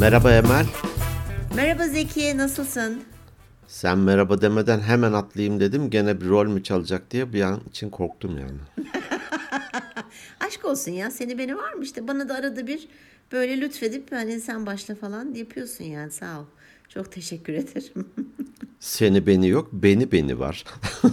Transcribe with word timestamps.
Merhaba 0.00 0.32
Emel. 0.32 0.66
Merhaba 1.56 1.88
Zeki, 1.88 2.36
nasılsın? 2.38 3.02
Sen 3.66 3.98
merhaba 3.98 4.40
demeden 4.40 4.80
hemen 4.80 5.12
atlayayım 5.12 5.60
dedim. 5.60 5.90
Gene 5.90 6.20
bir 6.20 6.26
rol 6.28 6.46
mü 6.46 6.62
çalacak 6.62 7.10
diye 7.10 7.32
bir 7.32 7.42
an 7.42 7.60
için 7.70 7.90
korktum 7.90 8.38
yani. 8.38 8.86
Aşk 10.40 10.64
olsun 10.64 10.92
ya, 10.92 11.10
seni 11.10 11.38
beni 11.38 11.56
var 11.56 11.72
mı 11.72 11.84
işte 11.84 12.08
bana 12.08 12.28
da 12.28 12.34
arada 12.34 12.66
bir 12.66 12.88
böyle 13.32 13.60
lütfedip 13.60 14.12
hani 14.12 14.40
sen 14.40 14.66
başla 14.66 14.94
falan 14.94 15.34
yapıyorsun 15.34 15.84
yani 15.84 16.10
sağ 16.10 16.40
ol. 16.40 16.44
Çok 16.88 17.12
teşekkür 17.12 17.52
ederim. 17.52 18.08
Seni 18.80 19.26
beni 19.26 19.48
yok, 19.48 19.68
beni 19.72 20.12
beni 20.12 20.38
var. 20.38 20.64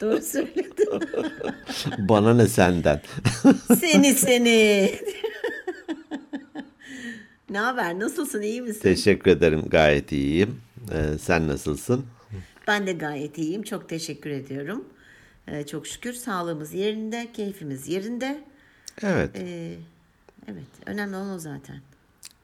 Doğru 0.00 0.22
söyledin. 0.22 0.88
Bana 1.98 2.34
ne 2.34 2.48
senden? 2.48 3.00
seni 3.80 4.14
seni. 4.14 4.90
Ne 7.52 7.58
haber? 7.58 7.98
Nasılsın? 7.98 8.42
iyi 8.42 8.62
misin? 8.62 8.80
Teşekkür 8.80 9.30
ederim, 9.30 9.62
gayet 9.70 10.12
iyiyim. 10.12 10.60
Ee, 10.92 11.18
sen 11.18 11.48
nasılsın? 11.48 12.06
Ben 12.68 12.86
de 12.86 12.92
gayet 12.92 13.38
iyiyim. 13.38 13.62
Çok 13.62 13.88
teşekkür 13.88 14.30
ediyorum. 14.30 14.84
Ee, 15.48 15.66
çok 15.66 15.86
şükür 15.86 16.12
sağlığımız 16.12 16.72
yerinde, 16.72 17.28
keyfimiz 17.32 17.88
yerinde. 17.88 18.44
Evet, 19.02 19.30
Ee, 19.36 19.74
evet, 20.48 20.64
önemli 20.86 21.16
olan 21.16 21.30
o 21.30 21.38
zaten. 21.38 21.76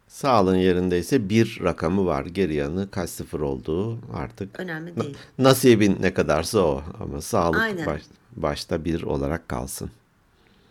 sağlığın 0.09 0.57
yerindeyse 0.57 1.29
bir 1.29 1.61
rakamı 1.65 2.06
var. 2.06 2.27
Geri 2.27 2.55
yanı 2.55 2.91
kaç 2.91 3.11
sıfır 3.11 3.41
olduğu 3.41 3.98
artık. 4.15 4.61
Önemli 4.61 4.97
değil. 4.97 5.17
Nasibin 5.39 5.97
ne 6.01 6.15
kadarsa 6.15 6.59
o. 6.59 6.83
Ama 7.01 7.20
sağlık 7.20 7.61
Aynen. 7.61 7.87
baş- 7.87 8.03
başta 8.37 8.84
bir 8.84 9.03
olarak 9.03 9.48
kalsın. 9.48 9.91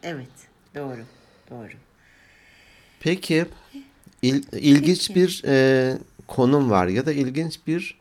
Evet, 0.04 0.30
doğru, 0.76 1.00
doğru. 1.52 1.72
Peki 3.00 3.46
il- 4.22 4.44
ilginç 4.52 5.16
bir 5.16 5.42
e, 5.46 5.98
konum 6.28 6.70
var 6.70 6.88
ya 6.88 7.06
da 7.06 7.12
ilginç 7.14 7.60
bir 7.68 7.98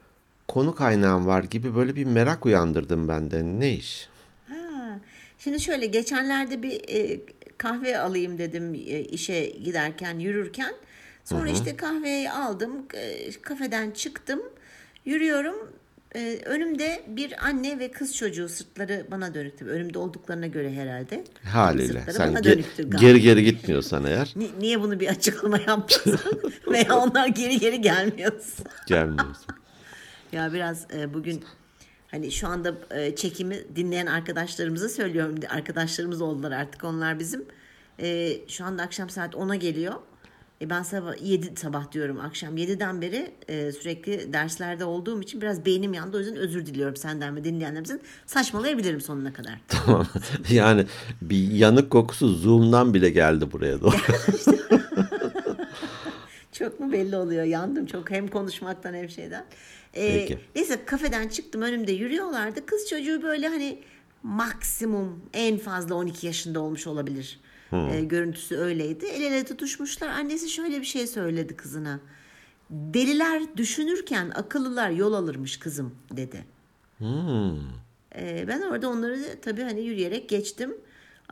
konu 0.48 0.74
kaynağım 0.74 1.26
var 1.26 1.44
gibi 1.44 1.76
böyle 1.76 1.96
bir 1.96 2.04
merak 2.04 2.46
uyandırdım 2.46 3.08
bende. 3.08 3.42
Ne 3.44 3.72
iş? 3.74 4.08
Ha, 4.48 4.98
Şimdi 5.38 5.60
şöyle 5.60 5.86
geçenlerde 5.86 6.62
bir 6.62 6.80
e, 6.88 7.20
kahve 7.58 7.98
alayım 7.98 8.38
dedim 8.38 8.74
e, 8.74 9.00
işe 9.00 9.46
giderken 9.46 10.18
yürürken. 10.18 10.74
Sonra 11.24 11.50
işte 11.50 11.76
kahveyi 11.76 12.30
aldım, 12.30 12.72
e, 12.94 13.30
kafeden 13.42 13.90
çıktım, 13.90 14.40
yürüyorum. 15.04 15.56
E, 16.16 16.40
önümde 16.44 17.02
bir 17.08 17.46
anne 17.46 17.78
ve 17.78 17.90
kız 17.90 18.16
çocuğu 18.16 18.48
sırtları 18.48 19.06
bana 19.10 19.34
dönüktü. 19.34 19.64
Önümde 19.64 19.98
olduklarına 19.98 20.46
göre 20.46 20.72
herhalde. 20.72 21.24
Haliyle 21.44 22.04
sen 22.12 22.28
bana 22.34 22.40
ge- 22.40 22.96
geri 23.00 23.20
geri 23.20 23.44
gitmiyorsan 23.44 24.04
eğer 24.04 24.32
Ni- 24.36 24.50
niye 24.60 24.80
bunu 24.80 25.00
bir 25.00 25.08
açıklama 25.08 25.58
yapmasın? 25.58 26.20
Veya 26.70 26.96
onlar 26.96 27.26
geri 27.26 27.58
geri 27.58 27.80
gelmiyorsa. 27.80 28.64
gelmiyorsun. 28.86 29.46
Ya 30.32 30.52
biraz 30.52 30.86
e, 30.94 31.14
bugün 31.14 31.44
hani 32.08 32.32
şu 32.32 32.48
anda 32.48 32.74
e, 32.90 33.16
çekimi 33.16 33.56
dinleyen 33.76 34.06
arkadaşlarımıza 34.06 34.88
söylüyorum. 34.88 35.34
Arkadaşlarımız 35.48 36.20
oldular 36.20 36.52
artık 36.52 36.84
onlar 36.84 37.18
bizim. 37.18 37.44
E, 38.00 38.32
şu 38.48 38.64
anda 38.64 38.82
akşam 38.82 39.10
saat 39.10 39.34
10'a 39.34 39.54
geliyor. 39.54 39.94
E, 40.60 40.70
ben 40.70 40.82
sabah 40.82 41.14
7 41.22 41.60
sabah 41.60 41.92
diyorum 41.92 42.20
akşam 42.20 42.56
7'den 42.56 43.02
beri 43.02 43.30
e, 43.48 43.72
sürekli 43.72 44.32
derslerde 44.32 44.84
olduğum 44.84 45.22
için 45.22 45.40
biraz 45.40 45.66
beynim 45.66 45.94
yandı. 45.94 46.16
O 46.16 46.20
yüzden 46.20 46.36
özür 46.36 46.66
diliyorum 46.66 46.96
senden 46.96 47.36
ve 47.36 47.44
dinleyenlerimizin. 47.44 48.00
Saçmalayabilirim 48.26 49.00
sonuna 49.00 49.32
kadar. 49.32 49.60
Tamam. 49.68 50.06
Yani 50.50 50.86
bir 51.22 51.50
yanık 51.50 51.90
kokusu 51.90 52.28
Zoom'dan 52.28 52.94
bile 52.94 53.10
geldi 53.10 53.52
buraya 53.52 53.80
doğru. 53.80 53.96
Çok 56.52 56.80
mu 56.80 56.92
belli 56.92 57.16
oluyor? 57.16 57.44
Yandım 57.44 57.86
çok 57.86 58.10
hem 58.10 58.28
konuşmaktan 58.28 58.94
hem 58.94 59.08
şeyden. 59.10 59.44
Ee, 59.94 60.12
Peki. 60.14 60.38
Neyse 60.54 60.84
kafeden 60.86 61.28
çıktım 61.28 61.62
önümde 61.62 61.92
yürüyorlardı. 61.92 62.66
Kız 62.66 62.88
çocuğu 62.88 63.22
böyle 63.22 63.48
hani 63.48 63.78
maksimum 64.22 65.20
en 65.32 65.58
fazla 65.58 65.94
12 65.94 66.26
yaşında 66.26 66.60
olmuş 66.60 66.86
olabilir. 66.86 67.40
Ee, 67.92 68.04
görüntüsü 68.04 68.56
öyleydi. 68.56 69.06
El 69.06 69.22
ele 69.22 69.44
tutuşmuşlar. 69.44 70.08
Annesi 70.08 70.48
şöyle 70.48 70.80
bir 70.80 70.84
şey 70.86 71.06
söyledi 71.06 71.56
kızına. 71.56 72.00
Deliler 72.70 73.42
düşünürken 73.56 74.32
akıllılar 74.34 74.90
yol 74.90 75.12
alırmış 75.12 75.56
kızım 75.58 75.94
dedi. 76.10 76.44
Ee, 78.16 78.44
ben 78.48 78.60
orada 78.62 78.88
onları 78.88 79.40
tabii 79.42 79.62
hani 79.62 79.80
yürüyerek 79.80 80.28
geçtim. 80.28 80.74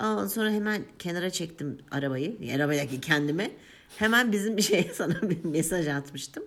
Ondan 0.01 0.27
sonra 0.27 0.51
hemen 0.51 0.83
kenara 0.99 1.31
çektim 1.31 1.79
arabayı. 1.91 2.39
Arabadaki 2.57 3.01
kendime. 3.01 3.51
Hemen 3.99 4.33
bizim 4.33 4.57
bir 4.57 4.63
şeye 4.71 4.91
sana 4.95 5.23
bir 5.23 5.45
mesaj 5.45 5.89
atmıştım. 5.89 6.45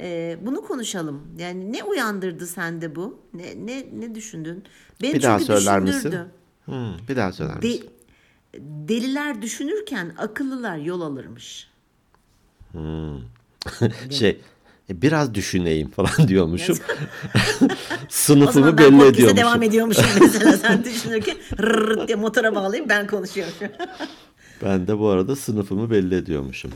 Ee, 0.00 0.38
bunu 0.42 0.62
konuşalım. 0.62 1.22
Yani 1.38 1.72
ne 1.72 1.84
uyandırdı 1.84 2.46
sende 2.46 2.96
bu? 2.96 3.18
Ne 3.34 3.66
ne 3.66 3.86
ne 4.00 4.14
düşündün? 4.14 4.64
Beni 5.02 5.14
Bir 5.14 5.22
daha 5.22 5.38
söyler 5.40 5.80
misin? 5.80 6.14
Hmm, 6.64 6.92
bir 7.08 7.16
daha 7.16 7.32
söyler 7.32 7.62
De- 7.62 7.68
misin? 7.68 7.90
deliler 8.60 9.42
düşünürken 9.42 10.14
akıllılar 10.18 10.76
yol 10.76 11.00
alırmış. 11.00 11.68
Şey 14.10 14.40
e, 14.90 15.02
biraz 15.02 15.34
düşüneyim 15.34 15.90
falan 15.96 16.28
diyormuşum. 16.28 16.78
Sınıfımı 18.08 18.78
belli 18.78 18.86
ediyormuşum. 19.06 19.36
devam 19.36 19.62
ediyormuşum 19.62 20.04
mesela 20.20 20.56
sen 20.56 20.84
düşünürken 20.84 21.36
diye 22.06 22.16
motora 22.16 22.54
bağlayıp 22.54 22.88
ben 22.88 23.06
konuşuyorum. 23.06 23.54
Ben 24.62 24.86
de 24.86 24.98
bu 24.98 25.08
arada 25.08 25.36
sınıfımı 25.36 25.90
belli 25.90 26.14
ediyormuşum. 26.14 26.70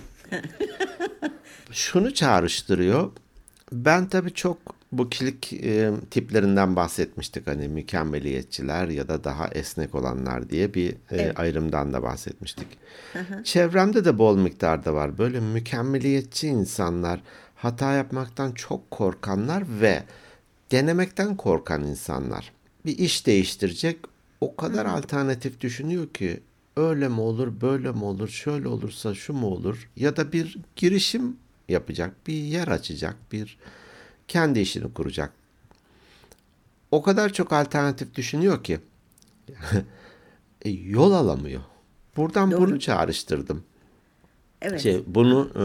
Şunu 1.72 2.14
çağrıştırıyor. 2.14 3.10
Ben 3.72 4.08
tabii 4.08 4.34
çok 4.34 4.58
bu 4.92 5.10
kilik 5.10 5.52
e, 5.52 5.90
tiplerinden 6.10 6.76
bahsetmiştik. 6.76 7.46
Hani 7.46 7.68
mükemmeliyetçiler 7.68 8.88
ya 8.88 9.08
da 9.08 9.24
daha 9.24 9.48
esnek 9.48 9.94
olanlar 9.94 10.50
diye 10.50 10.74
bir 10.74 10.90
e, 10.90 10.96
Evet. 11.10 11.40
ayrımdan 11.40 11.92
da 11.92 12.02
bahsetmiştik. 12.02 12.66
Çevremde 13.44 14.04
de 14.04 14.18
bol 14.18 14.36
miktarda 14.38 14.94
var. 14.94 15.18
Böyle 15.18 15.40
mükemmeliyetçi 15.40 16.48
insanlar, 16.48 17.20
hata 17.54 17.92
yapmaktan 17.92 18.52
çok 18.52 18.90
korkanlar 18.90 19.64
ve 19.80 20.02
denemekten 20.70 21.36
korkan 21.36 21.84
insanlar. 21.84 22.52
Bir 22.86 22.98
iş 22.98 23.26
değiştirecek 23.26 23.98
o 24.40 24.56
kadar 24.56 24.86
alternatif 24.86 25.60
düşünüyor 25.60 26.08
ki 26.08 26.40
öyle 26.76 27.08
mi 27.08 27.20
olur, 27.20 27.60
böyle 27.60 27.92
mi 27.92 28.04
olur, 28.04 28.28
şöyle 28.28 28.68
olursa 28.68 29.14
şu 29.14 29.32
mu 29.32 29.46
olur 29.46 29.88
ya 29.96 30.16
da 30.16 30.32
bir 30.32 30.58
girişim 30.76 31.36
yapacak, 31.68 32.26
bir 32.26 32.34
yer 32.34 32.68
açacak, 32.68 33.16
bir 33.32 33.58
kendi 34.28 34.60
işini 34.60 34.94
kuracak. 34.94 35.32
O 36.90 37.02
kadar 37.02 37.32
çok 37.32 37.52
alternatif 37.52 38.14
düşünüyor 38.14 38.64
ki 38.64 38.80
e, 40.62 40.70
yol 40.70 41.12
alamıyor. 41.12 41.62
Buradan 42.16 42.50
bunu 42.50 42.80
çağrıştırdım. 42.80 43.64
Evet. 44.62 44.80
Şey, 44.80 45.02
bunu 45.06 45.50
e, 45.56 45.64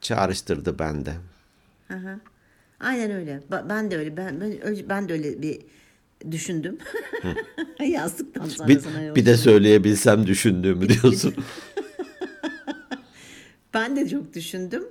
çağrıştırdı 0.00 0.78
bende. 0.78 1.14
Aha. 1.90 2.20
Aynen 2.80 3.10
öyle. 3.10 3.42
Ba- 3.50 3.68
Ben 3.68 3.90
de 3.90 3.96
öyle. 3.98 4.16
Ben 4.16 4.40
ben, 4.40 4.58
ben 4.88 5.08
de 5.08 5.12
öyle 5.12 5.42
bir 5.42 5.58
düşündüm. 6.30 6.78
Yazdıktan 7.86 8.48
sonra 8.48 8.68
Bir, 8.68 8.80
sana 8.80 9.14
bir 9.16 9.26
de 9.26 9.36
söyleyebilsem 9.36 10.26
düşündüğümü 10.26 10.88
diyorsun. 11.02 11.34
Ben 13.74 13.96
de 13.96 14.08
çok 14.08 14.34
düşündüm. 14.34 14.84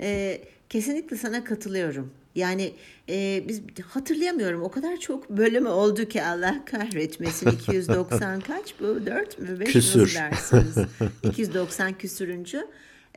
Ee, 0.00 0.40
kesinlikle 0.68 1.16
sana 1.16 1.44
katılıyorum. 1.44 2.10
Yani 2.34 2.72
e, 3.08 3.44
biz 3.48 3.62
hatırlayamıyorum 3.86 4.62
o 4.62 4.70
kadar 4.70 4.96
çok 4.96 5.30
bölümü 5.30 5.68
oldu 5.68 6.08
ki 6.08 6.22
Allah 6.22 6.64
kahretmesin 6.64 7.50
290 7.50 8.40
kaç 8.40 8.74
bu 8.80 9.06
4 9.06 9.38
mü 9.38 9.60
5 9.60 9.72
Küsür. 9.72 10.14
dersiniz 10.14 10.76
290 11.24 11.98
küsürüncü 11.98 12.66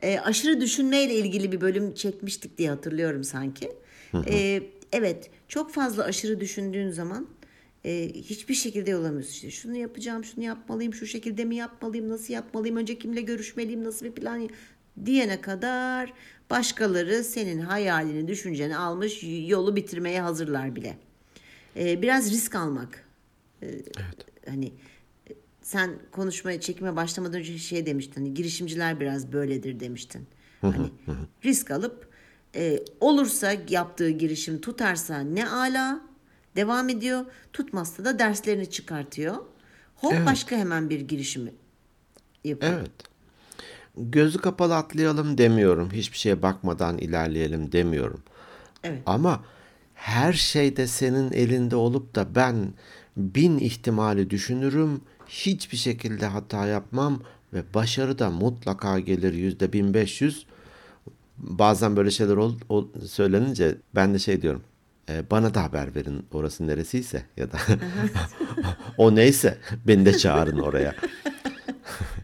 Ee, 0.02 0.18
aşırı 0.18 0.60
düşünmeyle 0.60 1.14
ilgili 1.14 1.52
bir 1.52 1.60
bölüm 1.60 1.94
çekmiştik 1.94 2.58
diye 2.58 2.70
hatırlıyorum 2.70 3.24
sanki. 3.24 3.72
Ee, 4.26 4.62
evet 4.92 5.30
çok 5.48 5.70
fazla 5.72 6.04
aşırı 6.04 6.40
düşündüğün 6.40 6.90
zaman 6.90 7.26
e, 7.84 8.08
hiçbir 8.14 8.54
şekilde 8.54 8.90
yol 8.90 9.00
alamıyorsun. 9.00 9.32
İşte 9.32 9.50
şunu 9.50 9.76
yapacağım, 9.76 10.24
şunu 10.24 10.44
yapmalıyım, 10.44 10.94
şu 10.94 11.06
şekilde 11.06 11.44
mi 11.44 11.56
yapmalıyım, 11.56 12.08
nasıl 12.08 12.34
yapmalıyım, 12.34 12.76
önce 12.76 12.98
kimle 12.98 13.20
görüşmeliyim, 13.20 13.84
nasıl 13.84 14.06
bir 14.06 14.12
plan 14.12 14.48
diyene 15.04 15.40
kadar 15.40 16.12
başkaları 16.50 17.24
senin 17.24 17.60
hayalini, 17.60 18.28
düşünceni 18.28 18.76
almış 18.76 19.20
yolu 19.46 19.76
bitirmeye 19.76 20.20
hazırlar 20.20 20.76
bile. 20.76 20.98
E, 21.76 22.02
biraz 22.02 22.30
risk 22.30 22.54
almak. 22.54 23.04
E, 23.62 23.66
Hani 24.48 24.66
e, 25.30 25.32
sen 25.62 25.90
konuşmaya, 26.12 26.60
çekime 26.60 26.96
başlamadan 26.96 27.40
önce 27.40 27.58
şey 27.58 27.86
demiştin. 27.86 28.14
Hani 28.14 28.34
girişimciler 28.34 29.00
biraz 29.00 29.32
böyledir 29.32 29.80
demiştin. 29.80 30.26
Hani 30.60 30.90
risk 31.44 31.70
alıp 31.70 32.08
e, 32.54 32.80
olursa 33.00 33.54
yaptığı 33.68 34.10
girişim 34.10 34.60
tutarsa 34.60 35.18
ne 35.18 35.48
ala 35.48 36.00
devam 36.56 36.88
ediyor. 36.88 37.24
Tutmazsa 37.52 38.04
da 38.04 38.18
derslerini 38.18 38.70
çıkartıyor. 38.70 39.36
Hop 39.96 40.14
başka 40.26 40.56
hemen 40.56 40.90
bir 40.90 41.00
girişimi 41.00 41.52
yapıyor. 42.44 42.72
Evet. 42.72 42.90
Gözü 43.96 44.38
kapalı 44.38 44.76
atlayalım 44.76 45.38
demiyorum. 45.38 45.90
Hiçbir 45.92 46.18
şeye 46.18 46.42
bakmadan 46.42 46.98
ilerleyelim 46.98 47.72
demiyorum. 47.72 48.20
Evet. 48.84 49.02
Ama 49.06 49.44
her 49.94 50.32
şeyde 50.32 50.86
senin 50.86 51.32
elinde 51.32 51.76
olup 51.76 52.14
da 52.14 52.34
ben 52.34 52.72
bin 53.16 53.58
ihtimali 53.58 54.30
düşünürüm. 54.30 55.00
Hiçbir 55.28 55.76
şekilde 55.76 56.26
hata 56.26 56.66
yapmam 56.66 57.22
ve 57.52 57.62
başarı 57.74 58.18
da 58.18 58.30
mutlaka 58.30 58.98
gelir 58.98 59.32
yüzde 59.34 59.72
bin 59.72 59.94
beş 59.94 60.20
yüz. 60.20 60.46
Bazen 61.38 61.96
böyle 61.96 62.10
şeyler 62.10 62.36
ol, 62.36 62.54
ol- 62.68 62.88
söylenince 63.06 63.76
ben 63.94 64.14
de 64.14 64.18
şey 64.18 64.42
diyorum. 64.42 64.62
"E, 65.08 65.30
bana 65.30 65.54
da 65.54 65.62
haber 65.62 65.94
verin 65.94 66.26
orası 66.32 66.66
neresiyse 66.66 67.22
ya 67.36 67.52
da 67.52 67.56
o 68.98 69.14
neyse 69.14 69.58
beni 69.86 70.06
de 70.06 70.18
çağırın 70.18 70.58
oraya. 70.58 70.94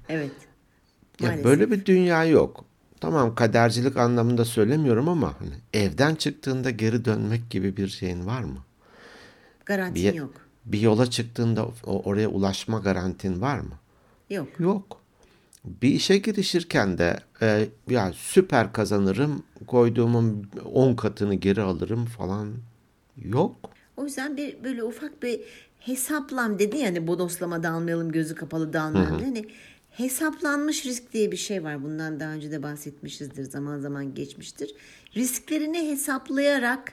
Evet. 0.08 0.30
Ya 1.20 1.44
böyle 1.44 1.70
bir 1.70 1.84
dünya 1.84 2.24
yok. 2.24 2.64
Tamam 3.00 3.34
kadercilik 3.34 3.96
anlamında 3.96 4.44
söylemiyorum 4.44 5.08
ama 5.08 5.34
hani 5.40 5.50
evden 5.72 6.14
çıktığında 6.14 6.70
geri 6.70 7.04
dönmek 7.04 7.50
gibi 7.50 7.76
bir 7.76 7.88
şeyin 7.88 8.26
var 8.26 8.42
mı? 8.42 8.58
Garantin 9.66 9.94
Bir, 9.94 10.14
yok. 10.14 10.34
bir 10.64 10.80
yola 10.80 11.10
çıktığında 11.10 11.66
o- 11.86 12.02
oraya 12.02 12.28
ulaşma 12.28 12.78
garantin 12.78 13.40
var 13.40 13.58
mı? 13.58 13.74
Yok. 14.30 14.48
Yok. 14.58 15.00
Bir 15.64 15.88
işe 15.88 16.18
girişirken 16.18 16.98
de 16.98 17.20
e, 17.42 17.68
ya 17.90 18.12
süper 18.16 18.72
kazanırım, 18.72 19.42
koyduğumun 19.66 20.46
10 20.72 20.94
katını 20.94 21.34
geri 21.34 21.62
alırım 21.62 22.04
falan 22.06 22.52
yok. 23.24 23.56
O 23.96 24.04
yüzden 24.04 24.36
bir 24.36 24.64
böyle 24.64 24.84
ufak 24.84 25.22
bir 25.22 25.40
hesaplam 25.78 26.58
dedi 26.58 26.76
yani 26.78 27.06
bodoslama 27.06 27.62
dalmayalım 27.62 28.12
gözü 28.12 28.34
kapalı 28.34 28.72
dalmayalım. 28.72 29.22
Hani 29.24 29.46
hesaplanmış 29.92 30.86
risk 30.86 31.12
diye 31.12 31.32
bir 31.32 31.36
şey 31.36 31.64
var. 31.64 31.82
Bundan 31.82 32.20
daha 32.20 32.32
önce 32.32 32.50
de 32.50 32.62
bahsetmişizdir 32.62 33.44
zaman 33.44 33.78
zaman 33.78 34.14
geçmiştir. 34.14 34.74
Risklerini 35.16 35.90
hesaplayarak 35.90 36.92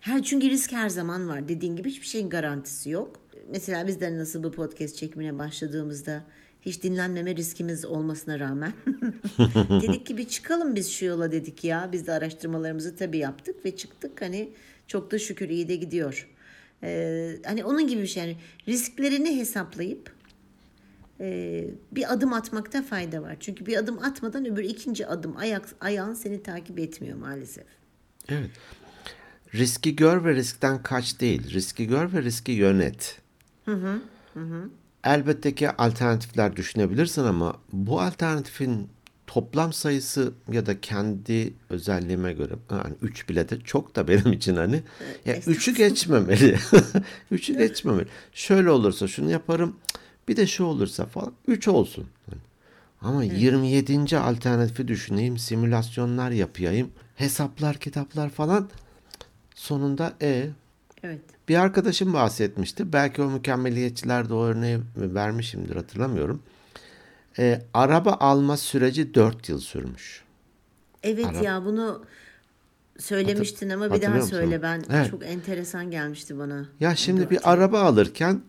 her 0.00 0.22
çünkü 0.22 0.50
risk 0.50 0.72
her 0.72 0.88
zaman 0.88 1.28
var. 1.28 1.48
Dediğin 1.48 1.76
gibi 1.76 1.90
hiçbir 1.90 2.06
şeyin 2.06 2.30
garantisi 2.30 2.90
yok. 2.90 3.20
Mesela 3.50 3.86
bizden 3.86 4.18
nasıl 4.18 4.42
bu 4.42 4.52
podcast 4.52 4.96
çekimine 4.96 5.38
başladığımızda 5.38 6.24
hiç 6.62 6.82
dinlenmeme 6.82 7.36
riskimiz 7.36 7.84
olmasına 7.84 8.40
rağmen 8.40 8.72
dedik 9.82 10.06
ki 10.06 10.16
bir 10.16 10.28
çıkalım 10.28 10.76
biz 10.76 10.90
şu 10.90 11.04
yola 11.04 11.32
dedik 11.32 11.64
ya. 11.64 11.88
Biz 11.92 12.06
de 12.06 12.12
araştırmalarımızı 12.12 12.96
tabii 12.96 13.18
yaptık 13.18 13.64
ve 13.64 13.76
çıktık. 13.76 14.22
Hani 14.22 14.48
çok 14.86 15.10
da 15.10 15.18
şükür 15.18 15.48
iyi 15.48 15.68
de 15.68 15.76
gidiyor. 15.76 16.28
Ee, 16.82 17.36
hani 17.44 17.64
onun 17.64 17.86
gibi 17.86 18.02
bir 18.02 18.06
şey. 18.06 18.22
Yani 18.22 18.36
risklerini 18.68 19.36
hesaplayıp 19.36 20.17
e, 21.20 21.64
bir 21.92 22.12
adım 22.12 22.32
atmakta 22.32 22.82
fayda 22.82 23.22
var. 23.22 23.36
Çünkü 23.40 23.66
bir 23.66 23.76
adım 23.76 23.98
atmadan 23.98 24.46
öbür 24.46 24.64
ikinci 24.64 25.06
adım 25.06 25.36
ayak 25.36 25.68
ayağın 25.80 26.14
seni 26.14 26.42
takip 26.42 26.78
etmiyor 26.78 27.18
maalesef. 27.18 27.66
Evet. 28.28 28.50
Riski 29.54 29.96
gör 29.96 30.24
ve 30.24 30.34
riskten 30.34 30.82
kaç 30.82 31.20
değil. 31.20 31.50
Riski 31.52 31.86
gör 31.86 32.12
ve 32.12 32.22
riski 32.22 32.52
yönet. 32.52 33.20
Elbette 35.04 35.54
ki 35.54 35.70
alternatifler 35.70 36.56
düşünebilirsin 36.56 37.24
ama 37.24 37.56
bu 37.72 38.00
alternatifin 38.00 38.88
toplam 39.26 39.72
sayısı 39.72 40.32
ya 40.52 40.66
da 40.66 40.80
kendi 40.80 41.52
özelliğime 41.70 42.32
göre 42.32 42.54
yani 42.70 42.94
3 43.02 43.28
bile 43.28 43.48
de 43.48 43.60
çok 43.60 43.96
da 43.96 44.08
benim 44.08 44.32
için 44.32 44.56
hani 44.56 44.82
ya 45.24 45.36
üçü 45.46 45.74
geçmemeli. 45.74 46.58
üçü 47.30 47.58
geçmemeli. 47.58 48.06
Şöyle 48.32 48.70
olursa 48.70 49.08
şunu 49.08 49.30
yaparım. 49.30 49.76
Bir 50.28 50.36
de 50.36 50.46
şu 50.46 50.64
olursa 50.64 51.06
falan 51.06 51.32
3 51.46 51.68
olsun. 51.68 52.06
Ama 53.02 53.24
27. 53.24 54.18
alternatifi 54.18 54.88
düşüneyim, 54.88 55.38
simülasyonlar 55.38 56.30
yapayım, 56.30 56.90
hesaplar, 57.16 57.76
kitaplar 57.76 58.30
falan. 58.30 58.68
Sonunda 59.54 60.12
e 60.22 60.48
Evet. 61.02 61.20
bir 61.48 61.56
arkadaşım 61.56 62.12
bahsetmişti. 62.12 62.92
Belki 62.92 63.22
o 63.22 63.30
mükemmeliyetçiler 63.30 64.28
de 64.28 64.34
o 64.34 64.44
örneği 64.44 64.78
vermişimdir 64.96 65.76
hatırlamıyorum. 65.76 66.42
E, 67.38 67.62
araba 67.74 68.12
alma 68.20 68.56
süreci 68.56 69.14
4 69.14 69.48
yıl 69.48 69.60
sürmüş. 69.60 70.22
Evet 71.02 71.26
Ara- 71.26 71.44
ya 71.44 71.64
bunu 71.64 72.04
söylemiştin 72.98 73.70
ama 73.70 73.94
bir 73.94 74.02
daha 74.02 74.22
söyle 74.22 74.62
ben 74.62 74.84
Evet. 74.90 75.10
çok 75.10 75.26
enteresan 75.26 75.90
gelmişti 75.90 76.38
bana. 76.38 76.66
Ya 76.80 76.96
şimdi 76.96 77.30
bir 77.30 77.52
araba 77.52 77.80
alırken 77.80 78.40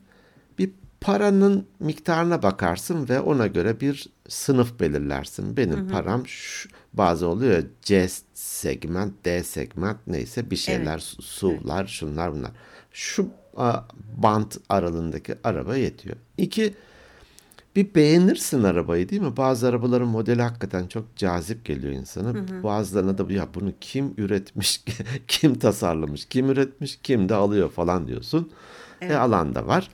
paranın 1.02 1.66
miktarına 1.80 2.44
bakarsın 2.44 3.10
ve 3.10 3.20
ona 3.20 3.48
göre 3.48 3.80
bir 3.80 4.10
sınıf 4.28 4.80
belirlersin. 4.80 5.58
Benim 5.58 5.88
param 5.92 6.28
şu, 6.28 6.70
bazı 6.94 7.28
oluyor 7.28 7.64
C 7.82 8.08
segment, 8.34 9.26
D 9.26 9.44
segment 9.44 9.98
neyse 10.08 10.52
bir 10.52 10.56
şeyler, 10.56 11.00
su- 11.00 11.22
SUV'lar, 11.22 11.88
şunlar 11.88 12.34
bunlar. 12.34 12.52
Şu 12.92 13.30
a, 13.58 13.80
bant 14.18 14.58
aralığındaki 14.70 15.36
araba 15.44 15.76
yetiyor. 15.76 16.16
İki, 16.38 16.74
bir 17.76 17.96
beğenirsin 17.96 18.64
arabayı 18.64 19.10
değil 19.10 19.22
mi? 19.22 19.38
Bazı 19.38 19.68
arabaların 19.68 20.08
modeli 20.08 20.42
hakikaten 20.42 20.88
çok 20.88 21.16
cazip 21.16 21.66
geliyor 21.66 21.94
insana. 21.94 22.34
Bazılarına 22.64 23.18
da 23.18 23.34
ya 23.34 23.48
bunu 23.56 23.72
kim 23.82 24.14
üretmiş, 24.18 24.84
kim 25.28 25.60
tasarlamış, 25.60 26.26
kim 26.26 26.50
üretmiş, 26.50 27.00
kim 27.04 27.30
de 27.30 27.36
alıyor 27.36 27.72
falan 27.72 28.08
diyorsun. 28.08 28.52
E 29.02 29.16
alan 29.16 29.56
da 29.56 29.68
var. 29.68 29.90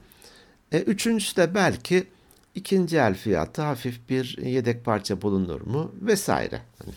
E, 0.71 0.79
üçüncüsü 0.81 1.35
de 1.35 1.55
belki 1.55 2.07
ikinci 2.55 2.97
el 2.97 3.15
fiyatı 3.15 3.61
hafif 3.61 4.09
bir 4.09 4.37
yedek 4.37 4.85
parça 4.85 5.21
bulunur 5.21 5.61
mu 5.61 5.91
vesaire. 6.01 6.61
Hani 6.79 6.93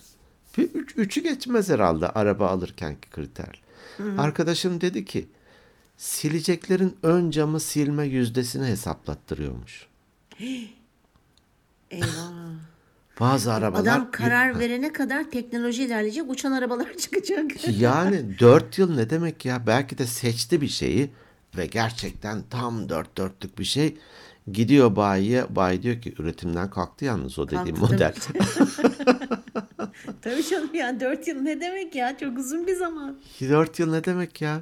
bir 0.58 0.74
üç, 0.74 0.96
üçü 0.96 1.22
geçmez 1.22 1.68
herhalde 1.68 2.08
araba 2.08 2.48
alırkenki 2.48 3.10
kriter. 3.10 3.62
Arkadaşım 4.18 4.80
dedi 4.80 5.04
ki 5.04 5.28
sileceklerin 5.96 6.96
ön 7.02 7.30
camı 7.30 7.60
silme 7.60 8.06
yüzdesini 8.06 8.66
hesaplattırıyormuş. 8.66 9.86
Eyvah. 11.90 12.32
Bazı 13.20 13.52
arabalar 13.52 13.82
Adam 13.82 14.10
karar 14.10 14.58
verene 14.58 14.92
kadar 14.92 15.30
teknoloji 15.30 15.84
ilerleyecek, 15.84 16.30
uçan 16.30 16.52
arabalar 16.52 16.94
çıkacak. 16.98 17.68
yani 17.80 18.38
dört 18.38 18.78
yıl 18.78 18.94
ne 18.94 19.10
demek 19.10 19.44
ya? 19.44 19.66
Belki 19.66 19.98
de 19.98 20.06
seçti 20.06 20.60
bir 20.60 20.68
şeyi 20.68 21.10
ve 21.58 21.66
gerçekten 21.66 22.42
tam 22.50 22.88
dört 22.88 23.18
dörtlük 23.18 23.58
bir 23.58 23.64
şey. 23.64 23.96
Gidiyor 24.52 24.96
bayiye, 24.96 25.56
bayi 25.56 25.82
diyor 25.82 26.00
ki 26.00 26.14
üretimden 26.18 26.70
kalktı 26.70 27.04
yalnız 27.04 27.38
o 27.38 27.46
dediğim 27.46 27.76
Kalktı 27.76 27.92
model. 27.92 28.14
Tabii 30.22 30.44
canım 30.50 30.74
ya 30.74 31.00
4 31.00 31.28
yıl 31.28 31.40
ne 31.40 31.60
demek 31.60 31.94
ya 31.94 32.18
çok 32.18 32.38
uzun 32.38 32.66
bir 32.66 32.76
zaman. 32.76 33.18
Dört 33.40 33.78
yıl 33.78 33.90
ne 33.90 34.04
demek 34.04 34.40
ya? 34.40 34.60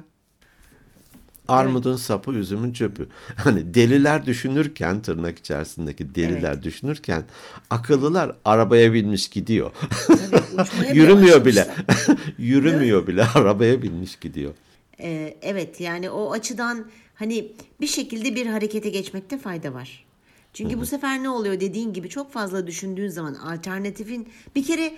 Armudun 1.47 1.95
sapı, 1.95 2.31
üzümün 2.31 2.73
çöpü. 2.73 3.07
Hani 3.35 3.73
deliler 3.73 4.25
düşünürken, 4.25 5.01
tırnak 5.01 5.39
içerisindeki 5.39 6.15
deliler 6.15 6.63
düşünürken, 6.63 7.23
akıllılar 7.69 8.35
arabaya 8.45 8.93
binmiş 8.93 9.29
gidiyor. 9.29 9.71
Tabii, 10.07 10.93
Yürümüyor 10.97 11.45
bile. 11.45 11.67
Yürümüyor 12.37 13.07
bile, 13.07 13.25
arabaya 13.25 13.81
binmiş 13.81 14.15
gidiyor. 14.15 14.53
Ee, 14.99 15.37
evet 15.41 15.81
yani 15.81 16.09
o 16.09 16.31
açıdan 16.31 16.85
hani 17.15 17.51
bir 17.81 17.87
şekilde 17.87 18.35
bir 18.35 18.45
harekete 18.45 18.89
geçmekte 18.89 19.37
fayda 19.37 19.73
var. 19.73 20.05
Çünkü 20.53 20.79
bu 20.79 20.85
sefer 20.85 21.23
ne 21.23 21.29
oluyor 21.29 21.59
dediğin 21.59 21.93
gibi 21.93 22.09
çok 22.09 22.31
fazla 22.31 22.67
düşündüğün 22.67 23.07
zaman 23.07 23.33
alternatifin 23.33 24.29
bir 24.55 24.65
kere 24.65 24.93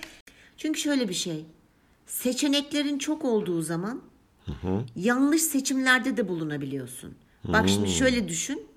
çünkü 0.58 0.80
şöyle 0.80 1.10
bir 1.10 1.14
şey 1.14 1.46
seçeneklerin 2.06 2.98
çok 3.00 3.26
olduğu 3.26 3.62
zaman 3.62 4.02
yanlış 4.96 5.42
seçimlerde 5.42 6.18
de 6.18 6.28
bulunabiliyorsun. 6.28 7.16
Bak 7.44 7.70
şimdi 7.70 7.90
şöyle 7.90 8.28
düşün. 8.28 8.68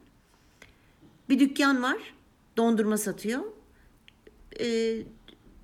Bir 1.29 1.38
dükkan 1.41 1.83
var. 1.83 1.99
Dondurma 2.57 2.99
satıyor. 2.99 3.43
Ee, 4.61 4.97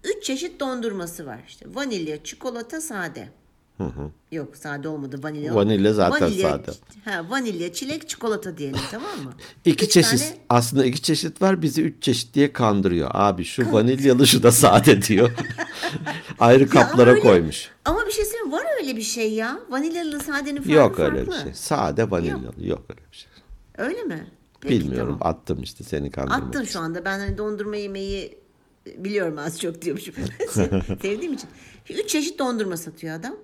üç 0.05 0.23
çeşit 0.25 0.61
dondurması 0.61 1.27
var 1.27 1.41
işte. 1.49 1.67
Vanilya, 1.75 2.25
çikolata, 2.25 2.81
sade. 2.81 3.29
Yok 4.33 4.57
sade 4.57 4.89
olmadı 4.89 5.21
vanilya. 5.23 5.55
Vanilya 5.55 5.93
zaten 5.93 6.29
sade. 6.29 6.71
Ha, 7.05 7.25
vanilya, 7.31 7.73
çilek, 7.73 8.09
çikolata 8.09 8.59
diyelim 8.59 8.79
tamam 8.91 9.19
mı? 9.25 9.33
İki 9.65 9.85
Üç 9.85 9.91
çeşit 9.93 10.11
tane- 10.19 10.37
aslında 10.49 10.85
iki 10.85 11.03
çeşit 11.03 11.43
var 11.43 11.63
bizi 11.63 11.83
üç 11.83 12.03
çeşit 12.03 12.35
diye 12.35 12.53
kandırıyor. 12.53 13.11
Abi 13.15 13.45
şu 13.45 13.73
vanilyalı 13.73 14.27
şu 14.27 14.43
da 14.43 14.53
sade 14.53 15.03
diyor. 15.09 15.31
Ayrı 16.39 16.69
kaplara 16.69 17.11
öyle- 17.11 17.21
koymuş. 17.21 17.71
Ama 17.85 18.07
bir 18.07 18.13
şey 18.13 18.25
söyleyeyim 18.25 18.53
var 18.53 18.65
öyle 18.81 18.97
bir 18.97 19.03
şey 19.03 19.33
ya. 19.33 19.59
Vanilyalı 19.71 20.21
sadenin 20.21 20.57
farkı 20.57 20.71
Yok 20.73 20.97
farklı. 20.97 21.19
öyle 21.19 21.27
bir 21.27 21.33
şey. 21.33 21.55
Sade 21.55 22.11
vanilyalı 22.11 22.67
yok 22.67 22.83
öyle 22.91 23.01
bir 23.13 23.17
şey. 23.17 23.29
Öyle 23.79 24.03
mi? 24.03 24.27
Peki, 24.61 24.81
Bilmiyorum 24.81 25.17
tamam. 25.21 25.35
attım 25.37 25.63
işte 25.63 25.85
seni 25.85 26.11
kandırmak 26.11 26.43
Attın 26.43 26.65
şu 26.65 26.81
anda. 26.81 27.05
Ben 27.05 27.19
hani 27.19 27.39
dondurma 27.39 27.77
yemeği 27.77 28.39
biliyorum 28.97 29.39
az 29.39 29.61
çok 29.61 29.83
diyormuşum. 29.83 30.15
Se- 30.41 31.01
Sevdiğim 31.03 31.33
için. 31.33 31.49
Üç 31.91 32.09
çeşit 32.11 32.39
dondurma 32.39 32.77
satıyor 32.77 33.19
adam. 33.21 33.35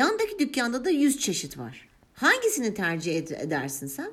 Yandaki 0.00 0.38
dükkanda 0.38 0.84
da 0.84 0.90
yüz 0.90 1.18
çeşit 1.18 1.58
var. 1.58 1.88
Hangisini 2.14 2.74
tercih 2.74 3.16
ed- 3.22 3.36
edersin 3.46 3.86
sen? 3.86 4.10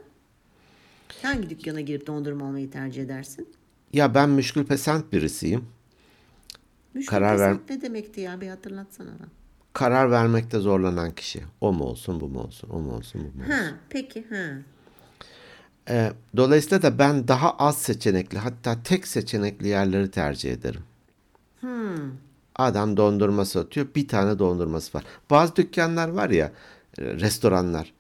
Hangi 1.21 1.49
dükkana 1.49 1.81
girip 1.81 2.07
dondurma 2.07 2.45
almayı 2.45 2.71
tercih 2.71 3.03
edersin? 3.03 3.49
Ya 3.93 4.15
ben 4.15 4.29
müşkül 4.29 4.65
pesent 4.65 5.13
birisiyim. 5.13 5.65
Müşkül 6.93 7.09
Karar 7.09 7.39
ver- 7.39 7.57
ne 7.69 7.81
demekti 7.81 8.21
ya 8.21 8.41
bir 8.41 8.47
hatırlatsana. 8.47 9.07
bana. 9.19 9.27
Karar 9.73 10.11
vermekte 10.11 10.59
zorlanan 10.59 11.11
kişi. 11.11 11.43
O 11.61 11.73
mu 11.73 11.83
olsun, 11.83 12.21
bu 12.21 12.27
mu 12.29 12.39
olsun, 12.39 12.69
o 12.69 12.79
mu 12.79 12.91
olsun, 12.95 13.21
bu 13.21 13.37
mu 13.37 13.43
olsun. 13.43 13.51
Ha 13.53 13.73
peki 13.89 14.25
ha. 14.29 14.45
Ee, 15.89 16.11
dolayısıyla 16.37 16.81
da 16.81 16.99
ben 16.99 17.27
daha 17.27 17.57
az 17.57 17.77
seçenekli 17.77 18.37
hatta 18.37 18.83
tek 18.83 19.07
seçenekli 19.07 19.67
yerleri 19.67 20.11
tercih 20.11 20.51
ederim. 20.53 20.81
Adam 22.55 22.97
dondurma 22.97 23.45
satıyor. 23.45 23.87
Bir 23.95 24.07
tane 24.07 24.39
dondurması 24.39 24.97
var. 24.97 25.03
Bazı 25.29 25.55
dükkanlar 25.55 26.09
var 26.09 26.29
ya 26.29 26.51
e, 26.97 27.03
restoranlar 27.03 27.93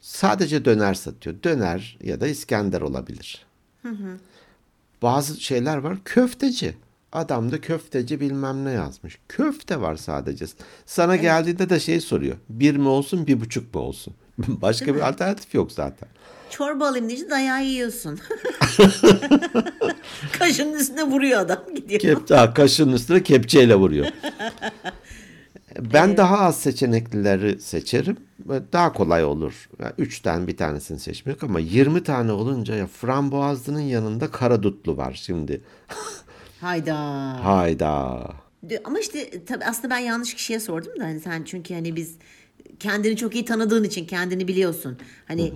sadece 0.00 0.64
döner 0.64 0.94
satıyor. 0.94 1.36
Döner 1.42 1.98
ya 2.02 2.20
da 2.20 2.26
İskender 2.26 2.80
olabilir. 2.80 3.46
Bazı 5.02 5.40
şeyler 5.40 5.76
var 5.76 5.98
köfteci. 6.04 6.74
Adam 7.12 7.52
da 7.52 7.60
köfteci 7.60 8.20
bilmem 8.20 8.64
ne 8.64 8.70
yazmış. 8.70 9.18
Köfte 9.28 9.80
var 9.80 9.96
sadece. 9.96 10.46
Sana 10.86 11.16
geldiğinde 11.16 11.70
de 11.70 11.80
şey 11.80 12.00
soruyor. 12.00 12.36
Bir 12.48 12.76
mi 12.76 12.88
olsun 12.88 13.26
bir 13.26 13.40
buçuk 13.40 13.74
mu 13.74 13.80
olsun? 13.80 14.14
Başka 14.38 14.94
bir 14.94 15.08
alternatif 15.08 15.54
yok 15.54 15.72
zaten. 15.72 16.08
Çorba 16.50 16.88
alayım 16.88 17.08
deyince 17.08 17.30
dayağı 17.30 17.64
yiyorsun. 17.64 18.20
Kaşının 20.38 20.78
üstüne 20.78 21.02
vuruyor 21.04 21.40
adam 21.40 21.62
gidiyor. 21.74 22.00
Kep, 22.00 22.30
ha, 22.30 22.54
kaşının 22.54 22.92
üstüne 22.92 23.22
kepçeyle 23.22 23.74
vuruyor. 23.74 24.06
Ben 25.78 26.16
daha 26.16 26.38
az 26.38 26.60
seçeneklileri 26.60 27.60
seçerim. 27.60 28.16
Daha 28.72 28.92
kolay 28.92 29.24
olur. 29.24 29.68
Yani 29.82 29.92
üçten 29.98 30.46
bir 30.46 30.56
tanesini 30.56 30.98
seçmek 30.98 31.44
ama 31.44 31.60
20 31.60 32.02
tane 32.02 32.32
olunca 32.32 32.74
ya 32.74 32.86
frambuazlının 32.86 33.80
yanında 33.80 34.30
karadutlu 34.30 34.96
var 34.96 35.20
şimdi. 35.22 35.60
Hayda. 36.60 36.96
Hayda. 37.44 38.22
Ama 38.84 38.98
işte 39.00 39.44
tabii 39.44 39.64
aslında 39.64 39.90
ben 39.90 39.98
yanlış 39.98 40.34
kişiye 40.34 40.60
sordum 40.60 41.00
da 41.00 41.04
hani 41.04 41.20
sen 41.20 41.42
çünkü 41.44 41.74
hani 41.74 41.96
biz 41.96 42.14
kendini 42.80 43.16
çok 43.16 43.34
iyi 43.34 43.44
tanıdığın 43.44 43.84
için 43.84 44.06
kendini 44.06 44.48
biliyorsun. 44.48 44.98
Hani 45.28 45.52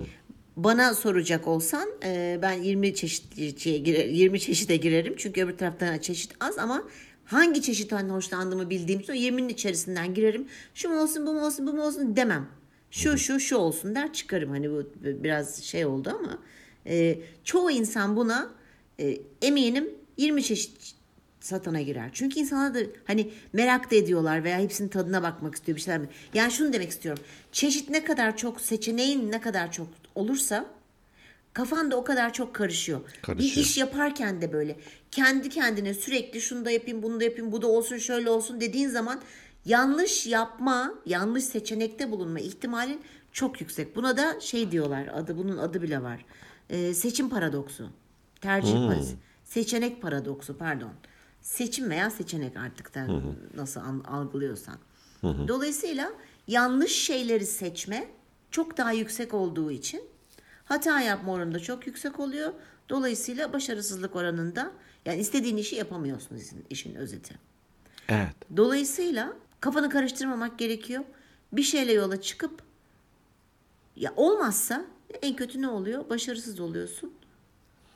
bana 0.57 0.93
soracak 0.93 1.47
olsan 1.47 1.89
e, 2.03 2.39
ben 2.41 2.53
20 2.53 2.95
çeşitliye 2.95 3.77
girer, 3.77 4.05
20 4.05 4.39
çeşide 4.39 4.77
girerim 4.77 5.13
çünkü 5.17 5.43
öbür 5.43 5.57
tarafta 5.57 6.01
çeşit 6.01 6.31
az 6.39 6.57
ama 6.57 6.83
hangi 7.25 7.61
çeşitten 7.61 8.09
hoşlandığımı 8.09 8.69
bildiğim 8.69 8.99
için 8.99 9.13
o 9.13 9.15
20'nin 9.15 9.49
içerisinden 9.49 10.13
girerim. 10.13 10.47
Şu 10.73 10.89
mu 10.89 11.01
olsun 11.01 11.27
bu 11.27 11.33
mu 11.33 11.45
olsun 11.45 11.67
bu 11.67 11.73
mu 11.73 11.83
olsun 11.83 12.15
demem. 12.15 12.47
Şu 12.91 13.17
şu 13.17 13.39
şu 13.39 13.57
olsun 13.57 13.95
der 13.95 14.13
çıkarım 14.13 14.49
hani 14.49 14.71
bu 14.71 14.89
biraz 15.03 15.63
şey 15.63 15.85
oldu 15.85 16.17
ama 16.19 16.39
e, 16.85 17.19
çoğu 17.43 17.71
insan 17.71 18.15
buna 18.15 18.49
e, 18.99 19.17
eminim 19.41 19.89
20 20.17 20.43
çeşit 20.43 20.93
satana 21.39 21.81
girer. 21.81 22.09
Çünkü 22.13 22.39
insanlar 22.39 22.73
da 22.75 22.79
hani 23.05 23.29
merak 23.53 23.91
da 23.91 23.95
ediyorlar 23.95 24.43
veya 24.43 24.59
hepsinin 24.59 24.89
tadına 24.89 25.23
bakmak 25.23 25.55
istiyor 25.55 25.75
bir 25.75 25.81
şeyler 25.81 26.01
mi? 26.01 26.07
Yani 26.33 26.51
şunu 26.51 26.73
demek 26.73 26.89
istiyorum. 26.89 27.23
Çeşit 27.51 27.89
ne 27.89 28.03
kadar 28.03 28.37
çok, 28.37 28.61
seçeneğin 28.61 29.31
ne 29.31 29.41
kadar 29.41 29.71
çok 29.71 30.02
olursa 30.15 30.65
kafan 31.53 31.91
da 31.91 31.95
o 31.95 32.03
kadar 32.03 32.33
çok 32.33 32.55
karışıyor. 32.55 33.01
Karışıyor. 33.21 33.55
Bir 33.55 33.61
iş 33.61 33.77
yaparken 33.77 34.41
de 34.41 34.53
böyle 34.53 34.77
kendi 35.11 35.49
kendine 35.49 35.93
sürekli 35.93 36.41
şunu 36.41 36.65
da 36.65 36.71
yapayım, 36.71 37.03
bunu 37.03 37.19
da 37.19 37.23
yapayım, 37.23 37.51
bu 37.51 37.61
da 37.61 37.67
olsun, 37.67 37.97
şöyle 37.97 38.29
olsun 38.29 38.61
dediğin 38.61 38.89
zaman 38.89 39.21
yanlış 39.65 40.27
yapma, 40.27 40.93
yanlış 41.05 41.43
seçenekte 41.43 42.11
bulunma 42.11 42.39
ihtimalin 42.39 43.01
çok 43.31 43.61
yüksek. 43.61 43.95
Buna 43.95 44.17
da 44.17 44.39
şey 44.39 44.71
diyorlar, 44.71 45.07
adı 45.13 45.37
bunun 45.37 45.57
adı 45.57 45.81
bile 45.81 46.03
var. 46.03 46.25
Ee, 46.69 46.93
seçim 46.93 47.29
paradoksu. 47.29 47.89
Tercih 48.41 48.73
paradoksu. 48.87 49.15
Seçenek 49.43 50.01
paradoksu 50.01 50.57
pardon. 50.57 50.91
Seçim 51.41 51.89
veya 51.89 52.09
seçenek 52.09 52.57
artık 52.57 52.95
da 52.95 53.07
nasıl 53.55 53.79
an- 53.79 54.03
algılıyorsan. 54.07 54.75
Dolayısıyla 55.47 56.11
yanlış 56.47 56.91
şeyleri 56.91 57.45
seçme 57.45 58.07
çok 58.53 58.77
daha 58.77 58.91
yüksek 58.91 59.33
olduğu 59.33 59.71
için 59.71 60.01
hata 60.65 61.01
yapma 61.01 61.33
oranı 61.33 61.53
da 61.53 61.59
çok 61.59 61.87
yüksek 61.87 62.19
oluyor. 62.19 62.53
Dolayısıyla 62.89 63.53
başarısızlık 63.53 64.15
oranında 64.15 64.71
yani 65.05 65.19
istediğin 65.19 65.57
işi 65.57 65.75
yapamıyorsun 65.75 66.35
işin, 66.35 66.65
işin 66.69 66.95
özeti. 66.95 67.35
Evet. 68.09 68.35
Dolayısıyla 68.57 69.33
kafanı 69.59 69.89
karıştırmamak 69.89 70.59
gerekiyor. 70.59 71.03
Bir 71.53 71.63
şeyle 71.63 71.93
yola 71.93 72.21
çıkıp 72.21 72.61
ya 73.95 74.13
olmazsa 74.15 74.85
en 75.21 75.35
kötü 75.35 75.61
ne 75.61 75.67
oluyor? 75.67 76.09
Başarısız 76.09 76.59
oluyorsun. 76.59 77.13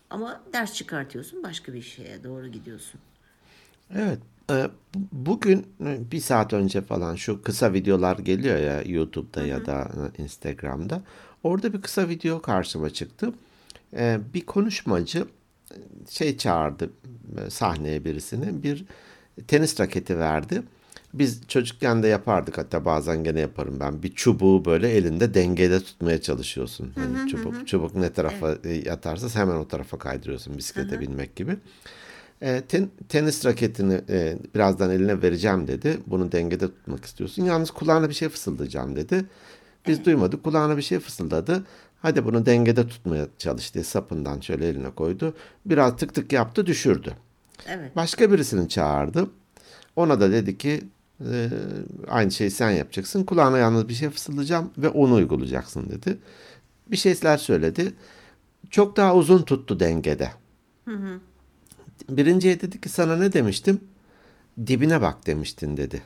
Ama 0.10 0.44
ders 0.54 0.74
çıkartıyorsun. 0.74 1.44
Başka 1.44 1.74
bir 1.74 1.82
şeye 1.82 2.24
doğru 2.24 2.48
gidiyorsun. 2.48 3.00
Evet. 3.96 4.20
E, 4.52 4.68
bu- 4.96 5.00
Bugün 5.12 5.68
e, 5.86 6.12
bir 6.12 6.20
saat 6.20 6.54
önce 6.54 6.82
falan 6.82 7.16
şu 7.16 7.42
kısa 7.42 7.74
videolar 7.74 8.18
geliyor 8.18 8.58
ya 8.58 8.82
YouTube'da 8.82 9.46
ya 9.46 9.66
da 9.66 9.90
e, 10.18 10.24
Instagram'da. 10.24 11.02
Orada 11.44 11.74
bir 11.74 11.82
kısa 11.82 12.10
video 12.10 12.42
karşıma 12.42 12.90
çıktı. 12.90 13.34
E, 13.98 14.20
Bir 14.34 14.46
konuşmacı 14.46 15.26
e, 15.72 15.76
şey 16.10 16.38
çağırdı 16.38 16.90
sahneye 17.50 18.06
birisini. 18.06 18.64
Bir 18.64 18.86
tenis 19.48 19.80
raketi 19.80 20.20
verdi. 20.20 20.64
Biz 21.14 21.42
çocukken 21.48 22.04
de 22.04 22.08
yapardık 22.08 22.58
hatta 22.58 22.86
bazen 22.86 23.24
gene 23.24 23.40
yaparım 23.40 23.80
ben. 23.80 24.04
Bir 24.04 24.12
çubuğu 24.16 24.66
böyle 24.66 24.90
elinde 24.90 25.34
dengede 25.34 25.80
tutmaya 25.80 26.22
çalışıyorsun. 26.22 26.92
Hani 26.96 27.30
çubuk 27.30 27.68
çubuk 27.68 27.96
ne 27.96 28.14
tarafa 28.14 28.58
e, 28.64 28.70
yatarsa 28.74 29.40
hemen 29.40 29.56
o 29.56 29.68
tarafa 29.68 29.98
kaydırıyorsun 29.98 30.58
bisiklete 30.58 31.00
binmek 31.00 31.36
gibi. 31.36 31.58
E, 32.42 32.62
ten- 32.62 32.90
tenis 33.10 33.46
raketini 33.46 34.02
e, 34.10 34.38
birazdan 34.56 34.90
eline 34.90 35.22
vereceğim 35.22 35.68
dedi. 35.68 35.98
Bunu 36.08 36.32
dengede 36.32 36.68
tutmak 36.68 37.06
istiyorsun. 37.06 37.44
Yalnız 37.46 37.72
kulağına 37.72 38.10
bir 38.10 38.14
şey 38.14 38.30
fısıldayacağım 38.30 38.96
dedi. 38.96 39.26
Biz 39.88 40.06
duymadık. 40.06 40.44
Kulağına 40.44 40.78
bir 40.78 40.82
şey 40.82 41.00
fısıldadı. 41.00 41.64
Hadi 42.02 42.26
bunu 42.26 42.46
dengede 42.46 42.88
tutmaya 42.88 43.28
çalış 43.38 43.74
diye 43.74 43.84
sapından 43.84 44.40
şöyle 44.40 44.68
eline 44.68 44.90
koydu. 44.90 45.34
Biraz 45.66 45.98
tık 45.98 46.14
tık 46.14 46.34
yaptı 46.34 46.66
düşürdü. 46.66 47.14
Evet. 47.68 47.96
Başka 47.96 48.32
birisini 48.32 48.70
çağırdı. 48.70 49.30
Ona 49.96 50.20
da 50.20 50.32
dedi 50.32 50.58
ki 50.58 50.82
e, 51.32 51.50
aynı 52.08 52.32
şeyi 52.32 52.52
sen 52.52 52.72
yapacaksın. 52.72 53.24
Kulağına 53.24 53.58
yalnız 53.58 53.90
bir 53.90 53.94
şey 53.94 54.10
fısıldayacağım 54.10 54.72
ve 54.78 54.90
onu 54.90 55.14
uygulayacaksın 55.14 55.90
dedi. 55.90 56.18
Bir 56.92 56.98
şeyler 56.98 57.38
söyledi. 57.38 57.94
Çok 58.70 58.98
daha 58.98 59.16
uzun 59.16 59.42
tuttu 59.42 59.80
dengede. 59.80 60.32
Birinciye 62.10 62.62
dedi 62.62 62.82
ki 62.82 62.90
sana 62.90 63.16
ne 63.16 63.34
demiştim? 63.34 63.82
Dibine 64.68 65.02
bak 65.02 65.28
demiştin 65.28 65.78
dedi. 65.78 66.02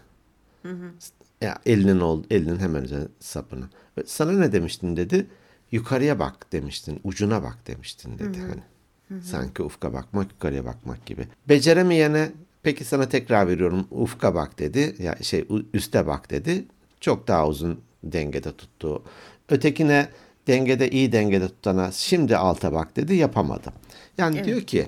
Ya 1.41 1.57
elinin 1.65 1.99
ol, 1.99 2.23
elinin 2.29 2.59
hemen 2.59 2.83
üzerine 2.83 3.07
sapına. 3.19 3.69
Ve 3.97 4.03
Sana 4.05 4.31
ne 4.31 4.51
demiştin 4.51 4.97
dedi? 4.97 5.27
Yukarıya 5.71 6.19
bak 6.19 6.51
demiştin, 6.51 6.99
ucuna 7.03 7.43
bak 7.43 7.57
demiştin 7.67 8.19
dedi 8.19 8.39
hani. 8.49 9.21
Sanki 9.21 9.63
ufka 9.63 9.93
bakmak, 9.93 10.31
yukarıya 10.31 10.65
bakmak 10.65 11.05
gibi. 11.05 11.27
Beceremeyene 11.49 12.31
peki 12.63 12.83
sana 12.85 13.09
tekrar 13.09 13.47
veriyorum 13.47 13.87
ufka 13.91 14.35
bak 14.35 14.59
dedi. 14.59 14.95
Ya 14.99 15.15
şey 15.21 15.47
üste 15.73 16.07
bak 16.07 16.29
dedi. 16.31 16.65
Çok 16.99 17.27
daha 17.27 17.47
uzun 17.47 17.79
dengede 18.03 18.51
tuttu. 18.51 19.03
Ötekine 19.49 20.09
dengede 20.47 20.89
iyi 20.89 21.11
dengede 21.11 21.47
tutana 21.47 21.91
şimdi 21.91 22.37
alta 22.37 22.73
bak 22.73 22.95
dedi 22.95 23.15
yapamadı. 23.15 23.73
Yani 24.17 24.43
diyor 24.43 24.61
ki 24.61 24.87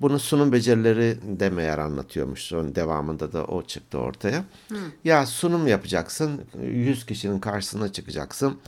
bunu 0.00 0.18
sunum 0.18 0.52
becerileri 0.52 1.18
de 1.22 1.50
meğer 1.50 1.78
anlatıyormuş. 1.78 2.42
Sonra 2.42 2.74
devamında 2.74 3.32
da 3.32 3.44
o 3.44 3.62
çıktı 3.62 3.98
ortaya. 3.98 4.44
Ya 5.04 5.26
sunum 5.26 5.66
yapacaksın. 5.66 6.40
100 6.62 7.06
kişinin 7.06 7.38
karşısına 7.38 7.92
çıkacaksın. 7.92 8.58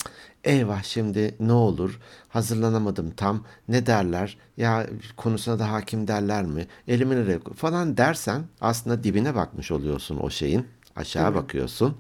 Eyvah 0.45 0.83
şimdi 0.83 1.35
ne 1.41 1.53
olur? 1.53 2.01
Hazırlanamadım 2.29 3.11
tam. 3.11 3.45
Ne 3.69 3.87
derler? 3.87 4.39
Ya 4.57 4.87
konusuna 5.17 5.59
da 5.59 5.73
hakim 5.73 6.09
derler 6.09 6.45
mi? 6.45 6.67
Elimi 6.89 7.17
nereye 7.17 7.39
falan 7.57 7.97
dersen 7.97 8.43
aslında 8.61 9.05
dibine 9.05 9.35
bakmış 9.35 9.71
oluyorsun 9.71 10.19
o 10.23 10.31
şeyin. 10.31 10.67
Aşağı 10.97 11.35
bakıyorsun 11.35 11.97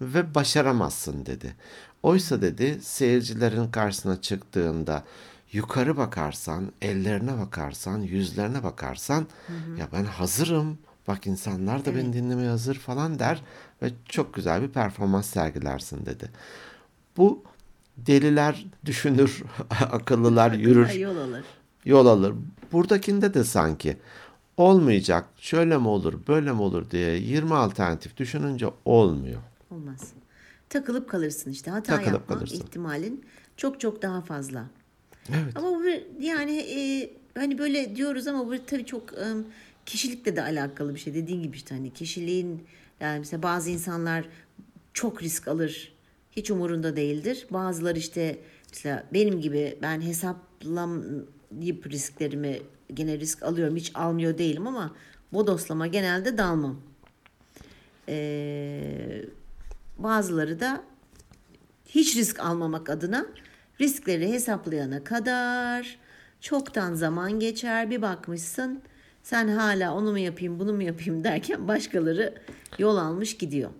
ve 0.00 0.34
başaramazsın 0.34 1.26
dedi. 1.26 1.54
Oysa 2.02 2.42
dedi 2.42 2.78
seyircilerin 2.82 3.70
karşısına 3.70 4.20
çıktığında 4.20 5.04
yukarı 5.52 5.96
bakarsan, 5.96 6.72
ellerine 6.82 7.38
bakarsan, 7.38 7.98
yüzlerine 7.98 8.62
bakarsan 8.62 9.26
ya 9.78 9.88
ben 9.92 10.04
hazırım. 10.04 10.78
Bak 11.08 11.26
insanlar 11.26 11.84
da 11.84 11.94
beni 11.96 12.12
dinlemeye 12.12 12.48
hazır 12.48 12.74
falan 12.74 13.18
der 13.18 13.42
ve 13.82 13.90
çok 14.08 14.34
güzel 14.34 14.62
bir 14.62 14.68
performans 14.68 15.26
sergilersin 15.26 16.06
dedi. 16.06 16.30
Bu 17.16 17.42
deliler 17.96 18.66
düşünür, 18.84 19.42
akıllılar 19.92 20.52
yürür 20.52 20.90
Yol 20.90 21.16
alır. 21.16 21.44
yol 21.84 22.06
alır. 22.06 22.34
Buradakinde 22.72 23.34
de 23.34 23.44
sanki 23.44 23.96
olmayacak, 24.56 25.24
şöyle 25.36 25.78
mi 25.78 25.88
olur, 25.88 26.14
böyle 26.28 26.52
mi 26.52 26.60
olur 26.62 26.90
diye 26.90 27.16
20 27.16 27.54
alternatif 27.54 28.16
düşününce 28.16 28.66
olmuyor. 28.84 29.40
Olmaz. 29.70 30.12
Takılıp 30.68 31.08
kalırsın 31.10 31.50
işte. 31.50 31.70
Hata 31.70 31.96
Takılıp 31.96 32.12
yapma 32.20 32.34
kalırsın. 32.36 32.56
ihtimalin 32.56 33.24
çok 33.56 33.80
çok 33.80 34.02
daha 34.02 34.20
fazla. 34.20 34.64
Evet. 35.34 35.56
Ama 35.56 35.68
bu 35.68 35.84
yani 36.20 36.58
e, 36.58 37.10
hani 37.34 37.58
böyle 37.58 37.96
diyoruz 37.96 38.26
ama 38.26 38.46
bu 38.46 38.66
tabii 38.66 38.86
çok 38.86 39.12
e, 39.12 39.26
kişilikle 39.86 40.36
de 40.36 40.42
alakalı 40.42 40.94
bir 40.94 41.00
şey. 41.00 41.14
Dediğin 41.14 41.42
gibi 41.42 41.56
işte 41.56 41.74
hani 41.74 41.92
kişiliğin 41.92 42.62
yani 43.00 43.18
mesela 43.18 43.42
bazı 43.42 43.70
insanlar 43.70 44.24
çok 44.94 45.22
risk 45.22 45.48
alır. 45.48 45.92
Hiç 46.30 46.50
umurunda 46.50 46.96
değildir. 46.96 47.46
Bazıları 47.50 47.98
işte 47.98 48.38
mesela 48.70 49.04
benim 49.12 49.40
gibi 49.40 49.78
ben 49.82 50.00
hesaplayıp 50.00 51.90
risklerimi 51.90 52.58
gene 52.94 53.18
risk 53.18 53.42
alıyorum. 53.42 53.76
Hiç 53.76 53.90
almıyor 53.94 54.38
değilim 54.38 54.66
ama 54.66 54.96
bodoslama 55.32 55.86
genelde 55.86 56.38
dalmam. 56.38 56.80
Ee, 58.08 59.24
bazıları 59.98 60.60
da 60.60 60.82
hiç 61.86 62.16
risk 62.16 62.40
almamak 62.40 62.90
adına 62.90 63.26
riskleri 63.80 64.32
hesaplayana 64.32 65.04
kadar 65.04 65.98
çoktan 66.40 66.94
zaman 66.94 67.40
geçer 67.40 67.90
bir 67.90 68.02
bakmışsın 68.02 68.82
sen 69.22 69.48
hala 69.48 69.94
onu 69.94 70.10
mu 70.10 70.18
yapayım 70.18 70.58
bunu 70.58 70.72
mu 70.72 70.82
yapayım 70.82 71.24
derken 71.24 71.68
başkaları 71.68 72.34
yol 72.78 72.96
almış 72.96 73.36
gidiyor. 73.36 73.70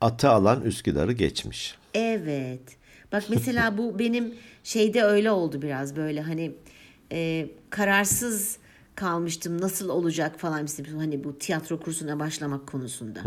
Atı 0.00 0.28
alan 0.28 0.62
Üsküdar'ı 0.62 1.12
geçmiş. 1.12 1.78
Evet. 1.94 2.76
Bak 3.12 3.24
mesela 3.28 3.78
bu 3.78 3.98
benim 3.98 4.34
şeyde 4.64 5.02
öyle 5.02 5.30
oldu 5.30 5.62
biraz 5.62 5.96
böyle 5.96 6.20
hani 6.20 6.52
e, 7.12 7.48
kararsız 7.70 8.58
kalmıştım 8.94 9.60
nasıl 9.60 9.88
olacak 9.88 10.38
falan 10.40 10.64
işte 10.64 10.82
hani 10.96 11.24
bu 11.24 11.38
tiyatro 11.38 11.80
kursuna 11.80 12.18
başlamak 12.18 12.66
konusunda. 12.66 13.20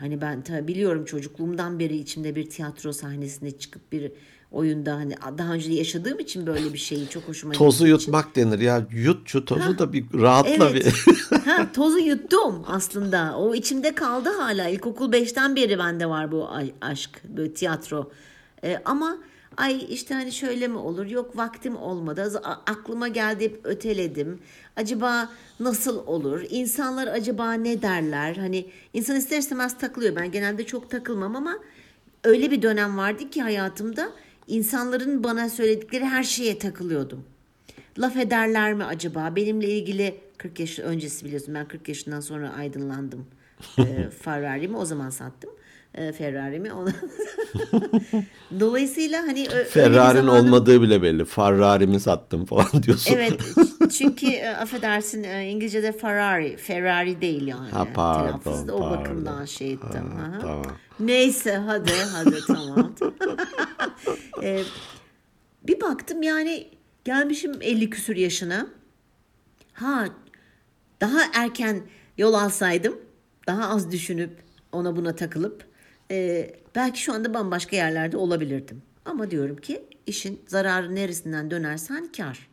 Hani 0.00 0.20
ben 0.20 0.42
tabii 0.42 0.68
biliyorum 0.68 1.04
çocukluğumdan 1.04 1.78
beri 1.78 1.96
içimde 1.96 2.36
bir 2.36 2.50
tiyatro 2.50 2.92
sahnesine 2.92 3.50
çıkıp 3.50 3.92
bir 3.92 4.12
oyunda 4.52 4.94
hani 4.94 5.14
daha 5.38 5.52
önce 5.52 5.72
yaşadığım 5.72 6.18
için 6.18 6.46
böyle 6.46 6.72
bir 6.72 6.78
şeyi 6.78 7.08
çok 7.08 7.28
hoşuma 7.28 7.52
Tozu 7.52 7.70
gittiği 7.84 7.96
için- 7.96 8.06
yutmak 8.12 8.36
denir 8.36 8.58
ya. 8.58 8.86
Yut 8.92 9.28
şu 9.28 9.44
tozu 9.44 9.78
da 9.78 9.92
bir 9.92 10.04
rahatla 10.14 10.68
Evet. 10.70 10.84
bir. 11.30 11.36
ha, 11.44 11.66
tozu 11.74 11.98
yuttum 11.98 12.64
aslında. 12.66 13.36
O 13.38 13.54
içimde 13.54 13.94
kaldı 13.94 14.28
hala. 14.38 14.68
İlkokul 14.68 15.12
5'ten 15.12 15.56
beri 15.56 15.78
bende 15.78 16.06
var 16.08 16.32
bu 16.32 16.48
aşk, 16.80 17.10
böyle 17.24 17.54
tiyatro. 17.54 18.10
Ee, 18.64 18.78
ama 18.84 19.18
ay 19.56 19.86
işte 19.90 20.14
hani 20.14 20.32
şöyle 20.32 20.68
mi 20.68 20.76
olur? 20.78 21.06
Yok 21.06 21.36
vaktim 21.36 21.76
olmadı. 21.76 22.40
Aklıma 22.44 23.08
geldi 23.08 23.44
hep 23.44 23.60
öteledim. 23.64 24.38
Acaba 24.76 25.28
nasıl 25.60 26.06
olur? 26.06 26.40
İnsanlar 26.50 27.06
acaba 27.06 27.52
ne 27.52 27.82
derler? 27.82 28.36
Hani 28.36 28.66
insan 28.92 29.16
ister 29.16 29.38
istemez 29.38 29.78
takılıyor. 29.78 30.16
Ben 30.16 30.30
genelde 30.32 30.66
çok 30.66 30.90
takılmam 30.90 31.36
ama 31.36 31.58
öyle 32.24 32.50
bir 32.50 32.62
dönem 32.62 32.98
vardı 32.98 33.30
ki 33.30 33.42
hayatımda 33.42 34.10
insanların 34.50 35.24
bana 35.24 35.48
söyledikleri 35.48 36.04
her 36.04 36.22
şeye 36.22 36.58
takılıyordum. 36.58 37.24
Laf 37.98 38.16
ederler 38.16 38.74
mi 38.74 38.84
acaba? 38.84 39.36
Benimle 39.36 39.68
ilgili 39.68 40.20
40 40.36 40.60
yaş 40.60 40.78
öncesi 40.78 41.26
biliyorsun 41.26 41.54
ben 41.54 41.68
40 41.68 41.88
yaşından 41.88 42.20
sonra 42.20 42.52
aydınlandım. 42.52 43.26
Ee, 43.78 44.10
Ferrari'mi 44.22 44.76
o 44.76 44.84
zaman 44.84 45.10
sattım. 45.10 45.50
Ee, 45.94 46.12
Ferrari'mi. 46.12 46.70
Dolayısıyla 48.60 49.22
hani 49.22 49.48
Ferrari'nin 49.70 50.22
zamanım- 50.22 50.46
olmadığı 50.46 50.82
bile 50.82 51.02
belli. 51.02 51.24
Ferrari'mi 51.24 52.00
sattım 52.00 52.44
falan 52.44 52.66
diyorsun. 52.82 53.14
Evet 53.14 53.40
çünkü 53.98 54.26
e, 54.26 54.48
affedersin 54.48 55.22
e, 55.24 55.48
İngilizce'de 55.50 55.92
Ferrari. 55.92 56.56
Ferrari 56.56 57.20
değil 57.20 57.46
yani. 57.46 57.70
Ha, 57.70 57.86
pardon, 57.94 58.26
Telaffuzda 58.38 58.68
da 58.68 58.74
o 58.76 58.80
pardon. 58.80 59.00
bakımdan 59.00 59.44
şey 59.44 59.72
ettim. 59.72 60.10
Ha, 60.18 60.26
Aha. 60.32 60.38
tamam. 60.40 60.66
Neyse 61.00 61.54
hadi 61.56 61.92
hadi 62.14 62.36
tamam. 62.46 62.94
Ee, 64.42 64.62
bir 65.66 65.80
baktım 65.80 66.22
yani 66.22 66.68
gelmişim 67.04 67.52
50 67.60 67.90
küsür 67.90 68.16
yaşına. 68.16 68.66
Ha 69.72 70.04
daha 71.00 71.20
erken 71.34 71.82
yol 72.18 72.34
alsaydım 72.34 72.98
daha 73.46 73.68
az 73.68 73.92
düşünüp 73.92 74.30
ona 74.72 74.96
buna 74.96 75.16
takılıp 75.16 75.69
e, 76.10 76.50
belki 76.74 77.00
şu 77.02 77.12
anda 77.12 77.34
bambaşka 77.34 77.76
yerlerde 77.76 78.16
olabilirdim. 78.16 78.82
Ama 79.04 79.30
diyorum 79.30 79.56
ki 79.56 79.82
işin 80.06 80.40
zararı 80.46 80.94
neresinden 80.94 81.50
dönersen 81.50 82.08
kar. 82.16 82.50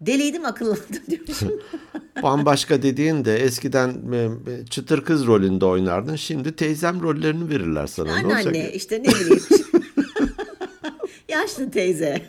Deliydim 0.00 0.44
akıllandım 0.44 1.02
diyorum. 1.10 1.62
Bambaşka 2.22 2.82
dediğin 2.82 3.24
de 3.24 3.36
eskiden 3.36 4.12
e, 4.12 4.66
çıtır 4.66 5.04
kız 5.04 5.26
rolünde 5.26 5.64
oynardın. 5.64 6.16
Şimdi 6.16 6.56
teyzem 6.56 7.02
rollerini 7.02 7.50
verirler 7.50 7.86
sana. 7.86 8.18
Ne 8.18 8.26
olacak? 8.26 8.46
Anneanne 8.46 8.72
işte 8.72 9.02
ne 9.02 9.08
bileyim. 9.08 9.42
Yaşlı 11.28 11.70
teyze. 11.70 12.22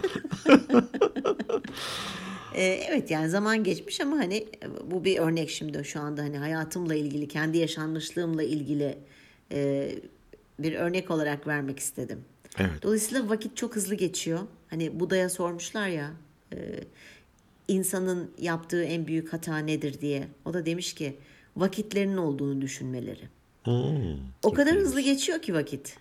Ee, 2.55 2.63
evet 2.89 3.11
yani 3.11 3.29
zaman 3.29 3.63
geçmiş 3.63 4.01
ama 4.01 4.17
hani 4.17 4.35
e, 4.35 4.91
bu 4.91 5.05
bir 5.05 5.17
örnek 5.17 5.49
şimdi 5.49 5.85
şu 5.85 5.99
anda 5.99 6.21
hani 6.21 6.37
hayatımla 6.37 6.95
ilgili 6.95 7.27
kendi 7.27 7.57
yaşanmışlığımla 7.57 8.43
ilgili 8.43 8.97
e, 9.51 9.89
bir 10.59 10.73
örnek 10.73 11.11
olarak 11.11 11.47
vermek 11.47 11.79
istedim. 11.79 12.25
Evet. 12.57 12.83
Dolayısıyla 12.83 13.29
vakit 13.29 13.57
çok 13.57 13.75
hızlı 13.75 13.95
geçiyor. 13.95 14.39
Hani 14.69 14.99
Buda'ya 14.99 15.29
sormuşlar 15.29 15.87
ya 15.87 16.11
e, 16.53 16.57
insanın 17.67 18.31
yaptığı 18.39 18.83
en 18.83 19.07
büyük 19.07 19.33
hata 19.33 19.57
nedir 19.57 20.01
diye. 20.01 20.27
O 20.45 20.53
da 20.53 20.65
demiş 20.65 20.93
ki 20.93 21.17
vakitlerinin 21.55 22.17
olduğunu 22.17 22.61
düşünmeleri. 22.61 23.29
Hmm, 23.63 24.17
O 24.43 24.53
kadar 24.53 24.75
hızlı 24.75 25.01
geçiyor 25.01 25.41
ki 25.41 25.53
vakit. 25.53 25.97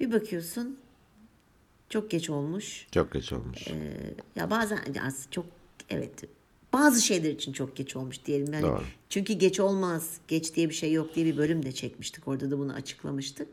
Bir 0.00 0.12
bakıyorsun 0.12 0.78
çok 1.88 2.10
geç 2.10 2.30
olmuş. 2.30 2.86
çok 2.92 3.12
geç 3.12 3.32
olmuş. 3.32 3.66
Ya 4.36 4.50
bazen 4.50 4.78
ya 4.94 5.12
çok 5.30 5.46
evet 5.90 6.24
bazı 6.72 7.02
şeyler 7.02 7.30
için 7.30 7.52
çok 7.52 7.76
geç 7.76 7.96
olmuş 7.96 8.24
diyelim. 8.24 8.52
Yani 8.52 8.62
Doğru. 8.62 8.82
çünkü 9.08 9.32
geç 9.32 9.60
olmaz, 9.60 10.10
geç 10.28 10.54
diye 10.54 10.68
bir 10.68 10.74
şey 10.74 10.92
yok 10.92 11.14
diye 11.14 11.26
bir 11.26 11.36
bölüm 11.36 11.62
de 11.62 11.72
çekmiştik. 11.72 12.28
Orada 12.28 12.50
da 12.50 12.58
bunu 12.58 12.72
açıklamıştık. 12.72 13.48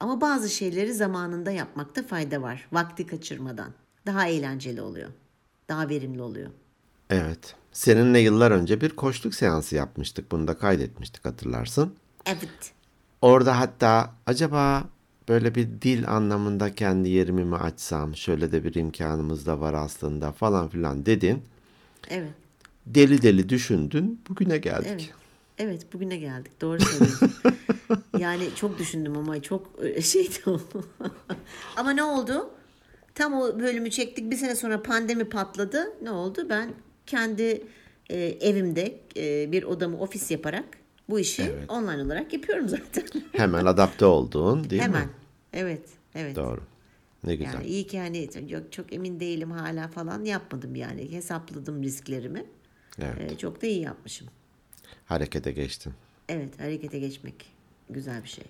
Ama 0.00 0.20
bazı 0.20 0.48
şeyleri 0.48 0.94
zamanında 0.94 1.50
yapmakta 1.50 2.02
fayda 2.02 2.42
var. 2.42 2.68
Vakti 2.72 3.06
kaçırmadan. 3.06 3.72
Daha 4.06 4.28
eğlenceli 4.28 4.82
oluyor. 4.82 5.08
Daha 5.68 5.88
verimli 5.88 6.22
oluyor. 6.22 6.50
Evet. 7.10 7.54
Seninle 7.72 8.18
yıllar 8.18 8.50
önce 8.50 8.80
bir 8.80 8.90
koçluk 8.90 9.34
seansı 9.34 9.76
yapmıştık. 9.76 10.32
Bunu 10.32 10.48
da 10.48 10.58
kaydetmiştik 10.58 11.24
hatırlarsın. 11.24 11.94
Evet. 12.26 12.72
Orada 13.22 13.60
hatta 13.60 14.14
acaba 14.26 14.84
böyle 15.28 15.54
bir 15.54 15.68
dil 15.82 16.08
anlamında 16.08 16.74
kendi 16.74 17.08
yerimi 17.08 17.44
mi 17.44 17.56
açsam, 17.56 18.16
şöyle 18.16 18.52
de 18.52 18.64
bir 18.64 18.74
imkanımız 18.74 19.46
da 19.46 19.60
var 19.60 19.74
aslında 19.74 20.32
falan 20.32 20.68
filan 20.68 21.06
dedin. 21.06 21.42
Evet. 22.08 22.32
Deli 22.94 23.22
deli 23.22 23.48
düşündün, 23.48 24.20
bugüne 24.28 24.58
geldik. 24.58 24.88
Evet. 24.90 25.10
Evet 25.58 25.92
bugüne 25.92 26.16
geldik. 26.16 26.52
Doğru 26.60 26.80
söylüyorsun. 26.80 27.32
yani 28.18 28.44
çok 28.56 28.78
düşündüm 28.78 29.16
ama 29.16 29.42
çok 29.42 29.70
e, 29.82 30.02
şeydi 30.02 30.34
o. 30.46 30.60
ama 31.76 31.90
ne 31.90 32.02
oldu? 32.02 32.50
Tam 33.14 33.34
o 33.34 33.60
bölümü 33.60 33.90
çektik. 33.90 34.30
Bir 34.30 34.36
sene 34.36 34.54
sonra 34.56 34.82
pandemi 34.82 35.24
patladı. 35.24 35.92
Ne 36.02 36.10
oldu? 36.10 36.46
Ben 36.48 36.70
kendi 37.06 37.62
e, 38.10 38.16
evimde 38.20 39.00
e, 39.16 39.52
bir 39.52 39.62
odamı 39.62 39.98
ofis 40.00 40.30
yaparak 40.30 40.64
bu 41.08 41.20
işi 41.20 41.42
Evet. 41.42 41.70
online 41.70 42.02
olarak 42.02 42.32
yapıyorum 42.32 42.68
zaten. 42.68 43.04
Hemen 43.32 43.64
adapte 43.64 44.04
olduğun 44.04 44.70
değil 44.70 44.82
Hemen. 44.82 45.02
mi? 45.02 45.10
Evet. 45.52 45.82
Evet. 46.14 46.36
Doğru. 46.36 46.60
Ne 47.24 47.36
güzel. 47.36 47.54
Yani 47.54 47.66
iyi 47.66 47.86
ki 47.86 47.98
hani 47.98 48.28
yok 48.48 48.72
çok 48.72 48.92
emin 48.92 49.20
değilim 49.20 49.50
hala 49.50 49.88
falan 49.88 50.24
yapmadım 50.24 50.74
yani. 50.74 51.12
Hesapladım 51.12 51.82
risklerimi. 51.82 52.44
Evet. 53.02 53.32
E, 53.32 53.38
çok 53.38 53.62
da 53.62 53.66
iyi 53.66 53.80
yapmışım. 53.82 54.28
Harekete 55.06 55.52
geçtin. 55.52 55.92
Evet, 56.28 56.60
harekete 56.60 56.98
geçmek 56.98 57.52
güzel 57.90 58.22
bir 58.22 58.28
şey. 58.28 58.44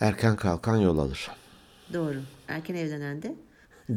Erken 0.00 0.36
kalkan 0.36 0.76
yol 0.76 0.98
alır. 0.98 1.30
Doğru. 1.92 2.22
Erken 2.48 2.74
evlenen 2.74 3.22
de 3.22 3.34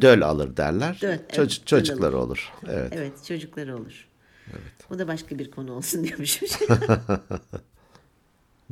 Döl 0.01 0.21
alır 0.21 0.57
derler. 0.57 1.01
Döl, 1.01 1.07
evet, 1.09 1.33
Çocuk, 1.33 1.61
döl 1.61 1.65
çocukları 1.67 2.17
olur. 2.17 2.51
Evet. 2.69 2.93
evet 2.95 3.25
çocukları 3.25 3.77
olur. 3.77 4.07
Bu 4.89 4.99
da 4.99 5.07
başka 5.07 5.39
bir 5.39 5.51
konu 5.51 5.73
olsun 5.73 6.03
diyormuşum. 6.07 6.47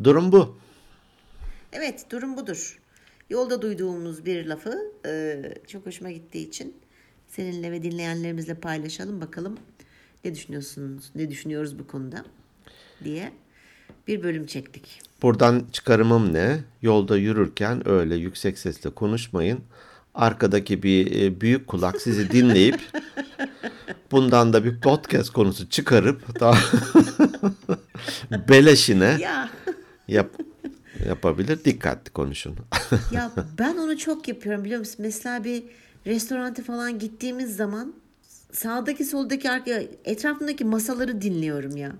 Durum 0.04 0.32
bu. 0.32 0.58
evet, 1.74 2.06
durum 2.12 2.38
budur. 2.38 2.80
Yolda 3.30 3.62
duyduğumuz 3.62 4.26
bir 4.26 4.46
lafı 4.46 4.92
e, 5.06 5.42
çok 5.68 5.86
hoşuma 5.86 6.12
gittiği 6.12 6.48
için 6.48 6.78
seninle 7.28 7.72
ve 7.72 7.84
dinleyenlerimizle 7.84 8.54
paylaşalım 8.54 9.22
bakalım 9.22 9.58
ne 10.26 10.36
düşünüyorsunuz, 10.36 11.10
ne 11.16 11.30
düşünüyoruz 11.30 11.80
bu 11.80 11.88
konuda 11.88 12.26
diye 13.04 13.32
bir 14.08 14.24
bölüm 14.24 14.46
çektik. 14.46 15.02
Buradan 15.22 15.66
çıkarımım 15.72 16.34
ne? 16.34 16.60
Yolda 16.82 17.18
yürürken 17.18 17.90
öyle 17.90 18.16
yüksek 18.16 18.58
sesle 18.58 18.90
konuşmayın. 18.90 19.60
Arkadaki 20.16 20.84
bir 20.84 21.22
e, 21.22 21.42
büyük 21.42 21.68
kulak 21.68 22.02
sizi 22.02 22.32
dinleyip 22.32 22.80
bundan 24.12 24.54
da 24.54 24.66
bir 24.66 24.82
podcast 24.82 25.30
konusu 25.30 25.70
çıkarıp 25.70 26.40
daha 26.40 26.58
beleşine 28.50 29.18
Ya 29.22 29.50
yap, 30.08 30.30
yapabilir. 31.08 31.64
Dikkatli 31.66 32.12
konuşun. 32.12 32.56
Ya 33.12 33.32
ben 33.60 33.78
onu 33.78 33.98
çok 33.98 34.28
yapıyorum 34.28 34.66
biliyor 34.66 34.80
musun? 34.80 34.96
Mesela 35.00 35.44
bir 35.44 35.64
restoranta 36.06 36.64
falan 36.64 37.00
gittiğimiz 37.00 37.56
zaman 37.56 37.94
sağdaki 38.52 39.06
soldaki 39.06 39.50
arka 39.50 39.84
etrafındaki 40.06 40.66
masaları 40.66 41.22
dinliyorum 41.22 41.78
ya. 41.78 41.96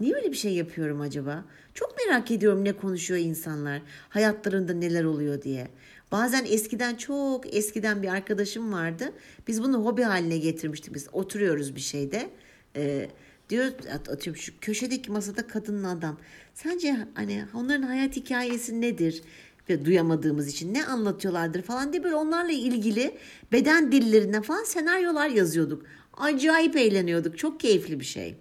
Niye 0.00 0.14
öyle 0.14 0.30
bir 0.32 0.36
şey 0.36 0.54
yapıyorum 0.54 1.00
acaba? 1.00 1.44
Çok 1.74 1.94
merak 2.06 2.30
ediyorum 2.30 2.64
ne 2.64 2.72
konuşuyor 2.72 3.20
insanlar. 3.20 3.82
Hayatlarında 4.08 4.72
neler 4.72 5.04
oluyor 5.04 5.42
diye. 5.42 5.68
Bazen 6.12 6.44
eskiden 6.48 6.94
çok 6.94 7.54
eskiden 7.54 8.02
bir 8.02 8.08
arkadaşım 8.08 8.72
vardı. 8.72 9.12
Biz 9.48 9.62
bunu 9.62 9.84
hobi 9.84 10.02
haline 10.02 10.38
getirmiştik. 10.38 10.94
Biz 10.94 11.06
oturuyoruz 11.12 11.76
bir 11.76 11.80
şeyde. 11.80 12.30
Ee, 12.76 13.08
diyor 13.50 13.64
at- 13.94 14.08
atıyorum 14.08 14.42
şu 14.42 14.52
köşedeki 14.60 15.10
masada 15.12 15.46
kadınla 15.46 15.88
adam. 15.90 16.18
Sence 16.54 16.96
hani 17.14 17.44
onların 17.54 17.82
hayat 17.82 18.16
hikayesi 18.16 18.80
nedir? 18.80 19.22
Ve 19.68 19.84
duyamadığımız 19.84 20.48
için 20.48 20.74
ne 20.74 20.86
anlatıyorlardır 20.86 21.62
falan 21.62 21.92
diye 21.92 22.04
böyle 22.04 22.14
onlarla 22.14 22.52
ilgili 22.52 23.18
beden 23.52 23.92
dillerinden 23.92 24.42
falan 24.42 24.64
senaryolar 24.64 25.28
yazıyorduk. 25.28 25.82
Acayip 26.16 26.76
eğleniyorduk. 26.76 27.38
Çok 27.38 27.60
keyifli 27.60 28.00
bir 28.00 28.04
şey. 28.04 28.34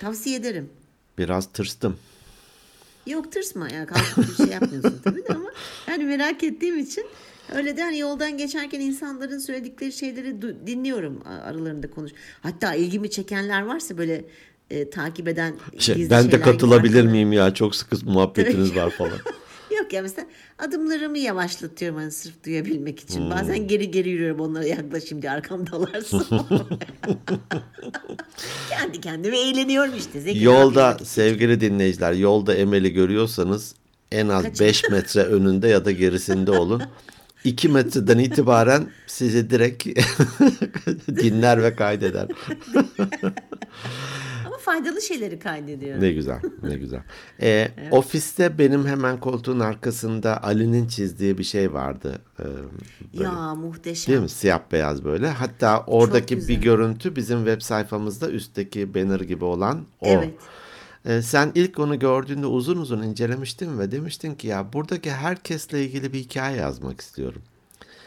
Tavsiye 0.00 0.36
ederim. 0.36 0.70
Biraz 1.18 1.52
tırstım. 1.52 1.96
Yok 3.06 3.32
tırsma 3.32 3.68
ya 3.68 3.86
kalkıp 3.86 4.30
bir 4.30 4.44
şey 4.44 4.46
yapmıyorsun 4.46 5.00
tabii 5.04 5.24
de 5.24 5.34
ama 5.34 5.50
yani 5.88 6.04
merak 6.04 6.44
ettiğim 6.44 6.78
için 6.78 7.06
öyle 7.54 7.76
de 7.76 7.82
hani 7.82 7.98
yoldan 7.98 8.38
geçerken 8.38 8.80
insanların 8.80 9.38
söyledikleri 9.38 9.92
şeyleri 9.92 10.42
dinliyorum 10.42 11.22
aralarında 11.44 11.90
konuş. 11.90 12.12
Hatta 12.40 12.74
ilgimi 12.74 13.10
çekenler 13.10 13.62
varsa 13.62 13.98
böyle 13.98 14.24
e, 14.70 14.90
takip 14.90 15.28
eden 15.28 15.54
Şey, 15.78 16.10
ben 16.10 16.32
de 16.32 16.40
katılabilir 16.40 17.04
miyim 17.04 17.32
ya? 17.32 17.54
Çok 17.54 17.74
sıkı 17.74 17.96
muhabbetiniz 18.06 18.76
var 18.76 18.90
falan. 18.90 19.18
Ya 19.92 20.02
mesela 20.02 20.28
adımlarımı 20.58 21.18
yavaşlatıyorum 21.18 21.96
hani 21.98 22.10
sırf 22.10 22.44
duyabilmek 22.44 23.00
için. 23.00 23.30
Bazen 23.30 23.68
geri 23.68 23.90
geri 23.90 24.08
yürüyorum 24.08 24.40
onlara 24.40 24.64
yaklaşayım 24.64 25.22
diye 25.22 25.32
arkamdalarsa. 25.32 26.18
Kendi 28.70 29.00
kendime 29.00 29.38
eğleniyorum 29.38 29.94
işte. 29.98 30.20
Zeki 30.20 30.42
Yolda 30.44 30.98
sevgili 31.04 31.60
dinleyiciler, 31.60 32.12
yolda 32.12 32.54
Emel'i 32.54 32.92
görüyorsanız 32.92 33.74
en 34.12 34.28
az 34.28 34.42
Kaç- 34.42 34.60
5 34.60 34.90
metre 34.90 35.22
önünde 35.22 35.68
ya 35.68 35.84
da 35.84 35.90
gerisinde 35.90 36.50
olun. 36.50 36.82
2 37.44 37.68
metreden 37.68 38.18
itibaren 38.18 38.86
sizi 39.06 39.50
direkt 39.50 39.86
dinler 41.08 41.62
ve 41.62 41.74
kaydeder. 41.76 42.28
Faydalı 44.64 45.02
şeyleri 45.02 45.38
kaydediyorum. 45.38 46.02
Ne 46.02 46.12
güzel, 46.12 46.40
ne 46.62 46.74
güzel. 46.76 47.00
Ee, 47.42 47.68
Ofiste 47.90 48.58
benim 48.58 48.86
hemen 48.86 49.20
koltuğun 49.20 49.60
arkasında 49.60 50.42
Ali'nin 50.42 50.88
çizdiği 50.88 51.38
bir 51.38 51.44
şey 51.44 51.72
vardı. 51.72 52.18
Ee, 52.40 52.44
böyle, 53.14 53.24
Ya 53.24 53.54
muhteşem. 53.54 54.12
Değil 54.12 54.22
mi? 54.22 54.28
Siyah 54.28 54.60
beyaz 54.72 55.04
böyle. 55.04 55.28
Hatta 55.28 55.84
oradaki 55.86 56.48
bir 56.48 56.60
görüntü 56.60 57.16
bizim 57.16 57.38
web 57.38 57.60
sayfamızda 57.60 58.30
üstteki 58.30 58.94
banner 58.94 59.20
gibi 59.20 59.44
olan 59.44 59.84
o. 60.00 60.08
Evet. 60.08 60.34
Ee, 61.06 61.22
sen 61.22 61.52
ilk 61.54 61.78
onu 61.78 61.98
gördüğünde 61.98 62.46
uzun 62.46 62.76
uzun 62.76 63.02
incelemiştin 63.02 63.78
ve 63.78 63.90
demiştin 63.92 64.34
ki 64.34 64.46
ya 64.46 64.72
buradaki 64.72 65.10
herkesle 65.10 65.84
ilgili 65.84 66.12
bir 66.12 66.18
hikaye 66.18 66.56
yazmak 66.56 67.00
istiyorum. 67.00 67.42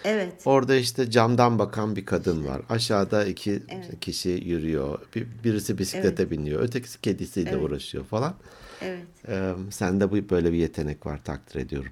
Evet. 0.05 0.33
Orada 0.45 0.75
işte 0.75 1.11
camdan 1.11 1.59
bakan 1.59 1.95
bir 1.95 2.05
kadın 2.05 2.47
var. 2.47 2.61
Aşağıda 2.69 3.25
iki 3.25 3.63
kişi 4.01 4.29
yürüyor. 4.29 4.99
Bir, 5.15 5.27
birisi 5.43 5.77
bisiklete 5.77 6.31
biniyor. 6.31 6.61
Ötekisi 6.61 7.01
kedisiyle 7.01 7.57
uğraşıyor 7.57 8.05
falan. 8.05 8.33
Evet. 8.81 9.05
Ee, 9.27 9.53
sende 9.71 10.11
bu 10.11 10.29
böyle 10.29 10.51
bir 10.51 10.57
yetenek 10.57 11.05
var 11.05 11.23
takdir 11.23 11.59
ediyorum. 11.59 11.91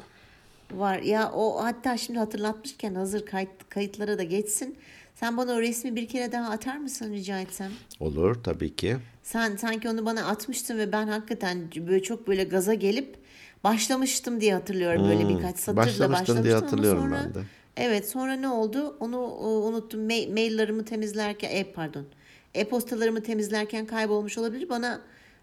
Var. 0.72 1.00
Ya 1.00 1.32
o 1.32 1.64
hatta 1.64 1.98
şimdi 1.98 2.20
hatırlatmışken 2.20 2.96
hazır 2.96 3.26
kayıt, 3.26 3.50
kayıtlara 3.70 4.18
da 4.18 4.24
geçsin. 4.24 4.78
Sen 5.16 5.38
bana 5.38 5.54
o 5.54 5.62
resmi 5.62 5.96
bir 5.96 6.08
kere 6.08 6.32
daha 6.32 6.50
atar 6.52 6.78
mısın 6.78 7.14
rica 7.14 7.40
etsem? 7.40 7.72
Olur 8.00 8.44
tabii 8.44 8.76
ki. 8.76 8.98
Sen 9.24 9.56
sanki 9.56 9.90
onu 9.90 10.06
bana 10.06 10.26
atmıştın 10.28 10.78
ve 10.78 10.92
ben 10.92 11.08
hakikaten 11.08 11.58
böyle 11.88 12.04
çok 12.04 12.28
böyle 12.28 12.44
gaza 12.44 12.74
gelip 12.74 13.16
başlamıştım 13.64 14.42
diye 14.42 14.54
hatırlıyorum. 14.54 15.04
Böyle 15.10 15.30
birkaç 15.30 15.58
satırla 15.58 15.84
Hmm. 15.84 15.92
Başlamıştın 15.92 16.12
başlamıştım 16.12 16.44
diye 16.44 16.56
ama 16.56 16.66
hatırlıyorum 16.66 17.04
sonra, 17.04 17.24
ben 17.26 17.34
de. 17.34 17.40
Evet 17.78 18.10
sonra 18.10 18.34
ne 18.34 18.48
oldu? 18.48 18.98
Onu 19.00 19.16
e, 19.16 19.46
unuttum. 19.46 20.10
Ma- 20.10 20.32
maillerimi 20.34 20.86
temizlerken, 20.86 21.50
e, 21.50 21.64
pardon. 21.72 22.06
E-postalarımı 22.54 23.24
temizlerken 23.24 23.86
kaybolmuş 23.86 24.38
olabilir. 24.38 24.70
Bana 24.70 25.02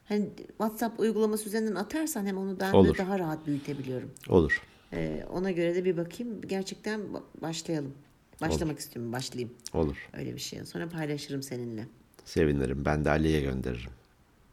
hani 0.08 0.28
WhatsApp 0.48 1.00
uygulaması 1.00 1.48
üzerinden 1.48 1.74
atarsan 1.74 2.26
hem 2.26 2.38
onu 2.38 2.60
de 2.60 2.72
Olur. 2.72 2.98
daha 2.98 3.18
rahat 3.18 3.46
büyütebiliyorum. 3.46 4.10
Olur. 4.28 4.62
Ee, 4.92 5.24
ona 5.32 5.50
göre 5.50 5.74
de 5.74 5.84
bir 5.84 5.96
bakayım. 5.96 6.40
Gerçekten 6.40 7.00
ba- 7.00 7.42
başlayalım. 7.42 7.94
Başlamak 8.40 8.78
istiyorum. 8.78 9.12
Başlayayım. 9.12 9.54
Olur. 9.74 9.96
Öyle 10.12 10.34
bir 10.34 10.40
şey. 10.40 10.64
Sonra 10.64 10.88
paylaşırım 10.88 11.42
seninle. 11.42 11.86
Sevinirim. 12.24 12.84
Ben 12.84 13.04
de 13.04 13.10
Ali'ye 13.10 13.40
gönderirim. 13.40 13.90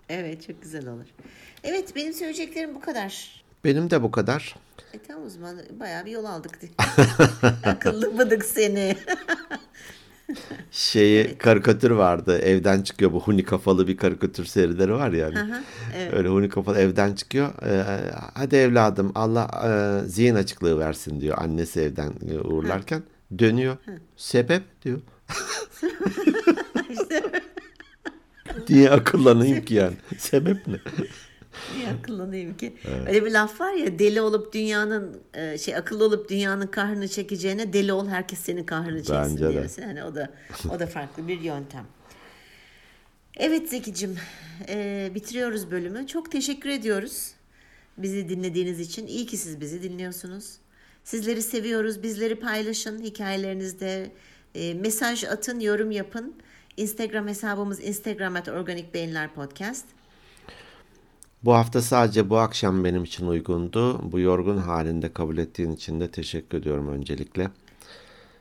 Evet 0.10 0.48
çok 0.48 0.62
güzel 0.62 0.88
olur. 0.88 1.06
Evet 1.63 1.96
benim 1.96 2.13
söyleyeceklerim 2.13 2.76
bu 2.76 2.80
kadar. 2.82 3.44
Benim 3.63 3.90
de 3.90 4.04
bu 4.04 4.12
kadar. 4.12 4.56
O 5.25 5.29
zaman 5.29 5.57
bayağı 5.79 6.05
bir 6.05 6.12
yol 6.12 6.25
aldık. 6.25 6.60
Akıllı 7.63 8.12
mıdık 8.12 8.45
seni. 8.45 8.97
Şeyi 10.71 11.38
karikatür 11.38 11.91
vardı. 11.91 12.38
Evden 12.39 12.81
çıkıyor 12.81 13.13
bu 13.13 13.21
huni 13.21 13.43
kafalı 13.43 13.88
bir 13.88 13.97
karikatür 13.97 14.45
serileri 14.45 14.93
var 14.93 15.12
yani. 15.12 15.39
Aha, 15.39 15.63
evet. 15.97 16.13
Öyle 16.13 16.27
huni 16.27 16.49
kafalı 16.49 16.77
evden 16.79 17.13
çıkıyor. 17.13 17.49
Ee, 17.65 17.83
hadi 18.33 18.55
evladım 18.55 19.12
Allah 19.15 19.49
e, 19.65 19.69
zihin 20.07 20.36
açıklığı 20.36 20.79
versin 20.79 21.21
diyor 21.21 21.38
annesi 21.39 21.81
evden 21.81 22.13
e, 22.29 22.39
uğurlarken. 22.39 23.03
Dönüyor. 23.39 23.77
Sebep 24.15 24.81
diyor. 24.81 25.01
Niye 28.69 28.89
akıllanayım 28.89 29.65
ki 29.65 29.73
yani? 29.73 29.95
Sebep 30.17 30.67
ne? 30.67 30.77
Akıllanayım 32.00 32.58
ki? 32.58 32.73
Öyle 33.08 33.26
bir 33.26 33.32
laf 33.32 33.62
var 33.62 33.73
ya 33.73 34.00
deli 34.00 34.21
olup 34.21 34.54
dünyanın 34.54 35.21
e, 35.34 35.58
şey 35.58 35.76
akıllı 35.76 36.06
olup 36.06 36.30
dünyanın 36.30 36.67
kahrını 36.67 37.08
çekeceğine 37.08 37.73
deli 37.73 37.93
ol 37.93 38.08
herkes 38.08 38.39
senin 38.39 38.63
kahrını 38.63 39.04
çeksin 39.04 39.15
Bence 39.15 39.60
mesela. 39.60 39.88
Yani 39.88 40.04
o 40.04 40.15
da 40.15 40.30
o 40.76 40.80
da 40.80 40.88
farklı 40.88 41.28
bir 41.28 41.41
yöntem. 41.41 41.86
Evet 43.38 43.69
Zeki'cim 43.69 44.17
e, 44.69 45.12
bitiriyoruz 45.15 45.71
bölümü. 45.71 46.08
Çok 46.08 46.32
teşekkür 46.32 46.69
ediyoruz 46.69 47.32
bizi 47.97 48.30
dinlediğiniz 48.30 48.80
için. 48.80 49.08
İyi 49.08 49.26
ki 49.26 49.38
siz 49.38 49.62
bizi 49.62 49.84
dinliyorsunuz. 49.84 50.58
Sizleri 51.04 51.41
seviyoruz. 51.41 52.04
Bizleri 52.04 52.36
paylaşın 52.36 53.02
hikayelerinizde. 53.02 54.12
E, 54.56 54.73
mesaj 54.73 55.23
atın, 55.23 55.60
yorum 55.60 55.91
yapın. 55.91 56.36
Instagram 56.78 57.28
hesabımız 57.28 57.84
Instagram 57.84 58.36
at 58.36 58.47
Organik 58.47 58.93
Beyinler 58.93 59.34
Podcast. 59.34 59.86
Bu 61.43 61.54
hafta 61.54 61.82
sadece 61.82 62.30
bu 62.30 62.38
akşam 62.38 62.84
benim 62.84 63.04
için 63.04 63.28
uygundu. 63.28 64.12
Bu 64.12 64.19
yorgun 64.19 64.58
halinde 64.58 65.13
kabul 65.13 65.38
ettiğin 65.38 65.71
için 65.71 66.00
de 66.00 66.12
teşekkür 66.12 66.58
ediyorum 66.58 66.88
öncelikle. 66.88 67.47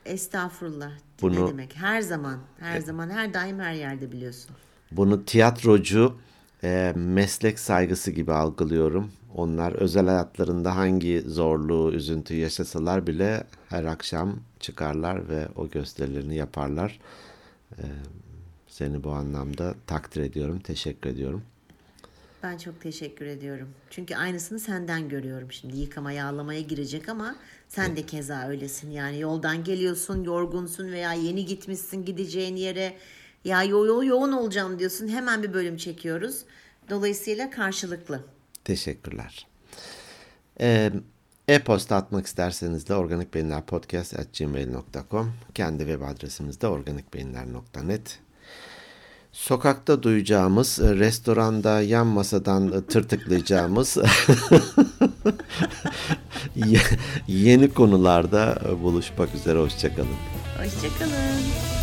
Estağfurullah. 0.05 0.91
Bunu- 1.21 1.45
Ne 1.45 1.49
demek? 1.49 1.75
Her 1.75 2.01
zaman, 2.01 2.39
her 2.59 2.79
zaman, 2.79 3.09
her 3.09 3.33
daim, 3.33 3.59
her 3.59 3.73
yerde 3.73 4.11
biliyorsun. 4.11 4.51
Bunu 4.91 5.25
tiyatrocu 5.25 6.15
e, 6.63 6.93
meslek 6.95 7.59
saygısı 7.59 8.11
gibi 8.11 8.33
algılıyorum. 8.33 9.11
Onlar 9.35 9.71
özel 9.71 10.05
hayatlarında 10.07 10.75
hangi 10.75 11.21
zorluğu, 11.21 11.91
üzüntüyü 11.93 12.39
yaşasalar 12.41 13.07
bile 13.07 13.43
her 13.69 13.83
akşam 13.83 14.35
çıkarlar 14.59 15.29
ve 15.29 15.47
o 15.55 15.69
gösterilerini 15.69 16.35
yaparlar. 16.35 16.99
E, 17.77 17.83
seni 18.67 19.03
bu 19.03 19.11
anlamda 19.11 19.75
takdir 19.87 20.21
ediyorum, 20.21 20.59
teşekkür 20.59 21.09
ediyorum. 21.09 21.41
Ben 22.47 22.57
çok 22.57 22.81
teşekkür 22.81 23.25
ediyorum. 23.25 23.69
Çünkü 23.89 24.15
aynısını 24.15 24.59
senden 24.59 25.09
görüyorum 25.09 25.51
şimdi. 25.51 25.77
Yıkama, 25.77 26.11
yağlamaya 26.11 26.61
girecek 26.61 27.09
ama 27.09 27.35
sen 27.67 27.95
de 27.95 28.05
keza 28.05 28.47
öylesin. 28.47 28.91
Yani 28.91 29.19
yoldan 29.19 29.63
geliyorsun, 29.63 30.23
yorgunsun 30.23 30.91
veya 30.91 31.13
yeni 31.13 31.45
gitmişsin 31.45 32.05
gideceğin 32.05 32.55
yere. 32.55 32.97
Ya 33.45 33.63
yo 33.63 33.85
yo 33.85 34.03
yoğun 34.03 34.31
olacağım 34.31 34.79
diyorsun. 34.79 35.07
Hemen 35.07 35.43
bir 35.43 35.53
bölüm 35.53 35.77
çekiyoruz. 35.77 36.41
Dolayısıyla 36.89 37.49
karşılıklı. 37.49 38.23
Teşekkürler. 38.63 39.47
Ee, 40.59 40.91
E-posta 41.47 41.95
atmak 41.95 42.25
isterseniz 42.25 42.89
de 42.89 42.95
organikbeyinlerpodcast.gmail.com 42.95 45.33
Kendi 45.53 45.79
web 45.79 46.01
adresimiz 46.01 46.61
de 46.61 46.67
organikbeyinler.net 46.67 48.19
Sokakta 49.37 50.03
duyacağımız, 50.03 50.79
e, 50.79 50.95
restoranda 50.95 51.81
yan 51.81 52.07
masadan 52.07 52.71
e, 52.71 52.85
tırtıklayacağımız 52.85 53.97
ye- 56.55 56.81
yeni 57.27 57.73
konularda 57.73 58.59
e, 58.69 58.83
buluşmak 58.83 59.35
üzere. 59.35 59.59
Hoşçakalın. 59.59 60.07
Hoşçakalın. 60.57 61.76